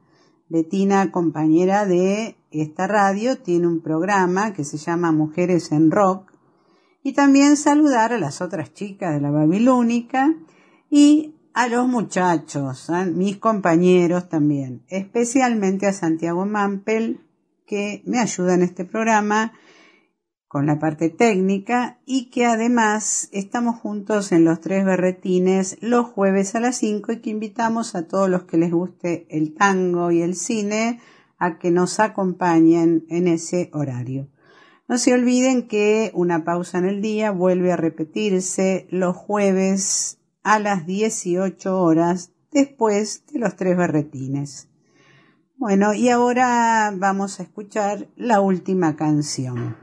Betina, 0.49 1.11
compañera 1.11 1.87
de 1.87 2.37
esta 2.53 2.87
radio, 2.87 3.39
tiene 3.39 3.67
un 3.67 3.81
programa 3.81 4.53
que 4.53 4.63
se 4.63 4.77
llama 4.77 5.11
Mujeres 5.11 5.73
en 5.73 5.91
Rock. 5.91 6.31
Y 7.03 7.15
también 7.15 7.57
saludar 7.57 8.13
a 8.13 8.19
las 8.19 8.41
otras 8.41 8.73
chicas 8.75 9.13
de 9.13 9.21
la 9.21 9.33
Babilónica 9.33 10.33
y 10.89 11.35
a 11.55 11.69
los 11.69 11.87
muchachos, 11.87 12.91
a 12.91 13.05
mis 13.05 13.39
compañeros 13.39 14.29
también, 14.29 14.83
especialmente 14.89 15.87
a 15.87 15.93
Santiago 15.93 16.45
Mampel, 16.45 17.21
que 17.65 18.03
me 18.07 18.19
ayuda 18.19 18.55
en 18.55 18.63
este 18.63 18.85
programa 18.85 19.53
con 20.49 20.67
la 20.67 20.79
parte 20.79 21.11
técnica 21.11 22.01
y 22.05 22.31
que 22.31 22.47
además 22.47 23.29
estamos 23.33 23.77
juntos 23.81 24.33
en 24.33 24.45
los 24.45 24.61
tres 24.61 24.85
berretines 24.85 25.79
los 25.81 26.07
jueves 26.07 26.55
a 26.57 26.61
las 26.61 26.77
5 26.77 27.13
y 27.13 27.21
que 27.21 27.31
invitamos 27.31 27.95
a 27.95 28.07
todos 28.07 28.29
los 28.29 28.45
que 28.45 28.59
les 28.59 28.73
guste 28.73 29.27
el 29.31 29.55
tango 29.55 30.11
y 30.11 30.23
el 30.23 30.35
cine 30.35 31.01
a 31.39 31.59
que 31.59 31.71
nos 31.71 32.01
acompañen 32.01 33.07
en 33.09 33.29
ese 33.29 33.71
horario. 33.73 34.29
No 34.89 34.99
se 34.99 35.15
olviden 35.15 35.67
que 35.67 36.11
una 36.15 36.45
pausa 36.45 36.79
en 36.79 36.85
el 36.85 37.01
día 37.01 37.31
vuelve 37.31 37.73
a 37.73 37.77
repetirse 37.77 38.87
los 38.91 39.17
jueves 39.17 40.19
a 40.45 40.59
las 40.59 40.87
18 40.87 41.81
horas 41.81 42.33
después 42.53 43.25
de 43.33 43.41
los 43.41 43.57
tres 43.57 43.77
berretines. 43.77 44.69
Bueno, 45.57 45.95
y 45.95 46.11
ahora 46.11 46.93
vamos 46.95 47.41
a 47.41 47.45
escuchar 47.45 48.09
la 48.17 48.41
última 48.41 48.95
canción. 48.97 49.77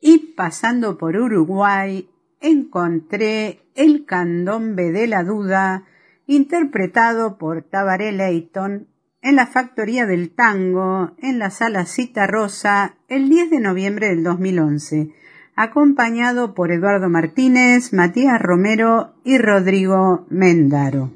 Y 0.00 0.34
pasando 0.34 0.98
por 0.98 1.16
Uruguay, 1.16 2.08
encontré 2.40 3.60
el 3.74 4.06
candombe 4.06 4.90
de 4.90 5.06
la 5.06 5.22
duda, 5.22 5.84
interpretado 6.26 7.36
por 7.36 7.62
Tabaré 7.62 8.12
Leighton 8.12 8.88
en 9.20 9.36
la 9.36 9.46
Factoría 9.46 10.06
del 10.06 10.30
Tango, 10.34 11.12
en 11.18 11.38
la 11.38 11.50
Sala 11.50 11.86
Cita 11.86 12.26
Rosa, 12.26 12.96
el 13.08 13.28
10 13.28 13.50
de 13.50 13.60
noviembre 13.60 14.08
del 14.08 14.22
2011 14.22 15.12
acompañado 15.56 16.54
por 16.54 16.70
Eduardo 16.70 17.08
Martínez, 17.08 17.92
Matías 17.92 18.40
Romero 18.40 19.14
y 19.24 19.38
Rodrigo 19.38 20.26
Mendaro. 20.30 21.12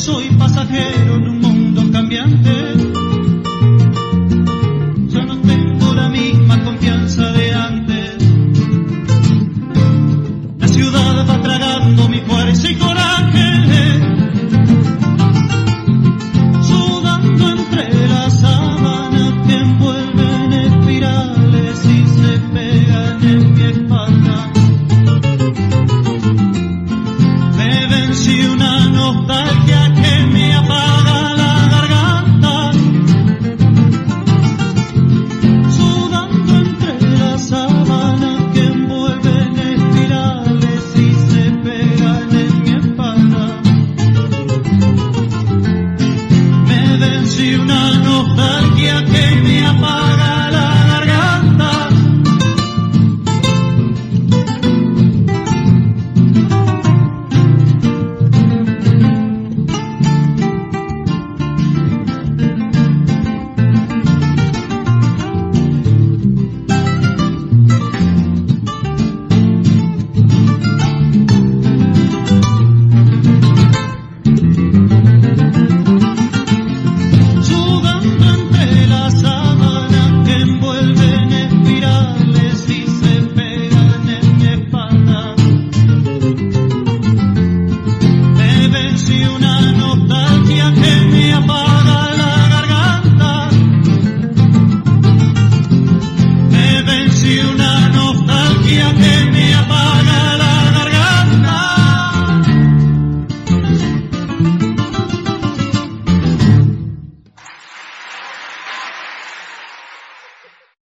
Soy 0.00 0.30
pasajero 0.30 1.16
en 1.16 1.28
un 1.28 1.40
cambiante. 1.40 1.49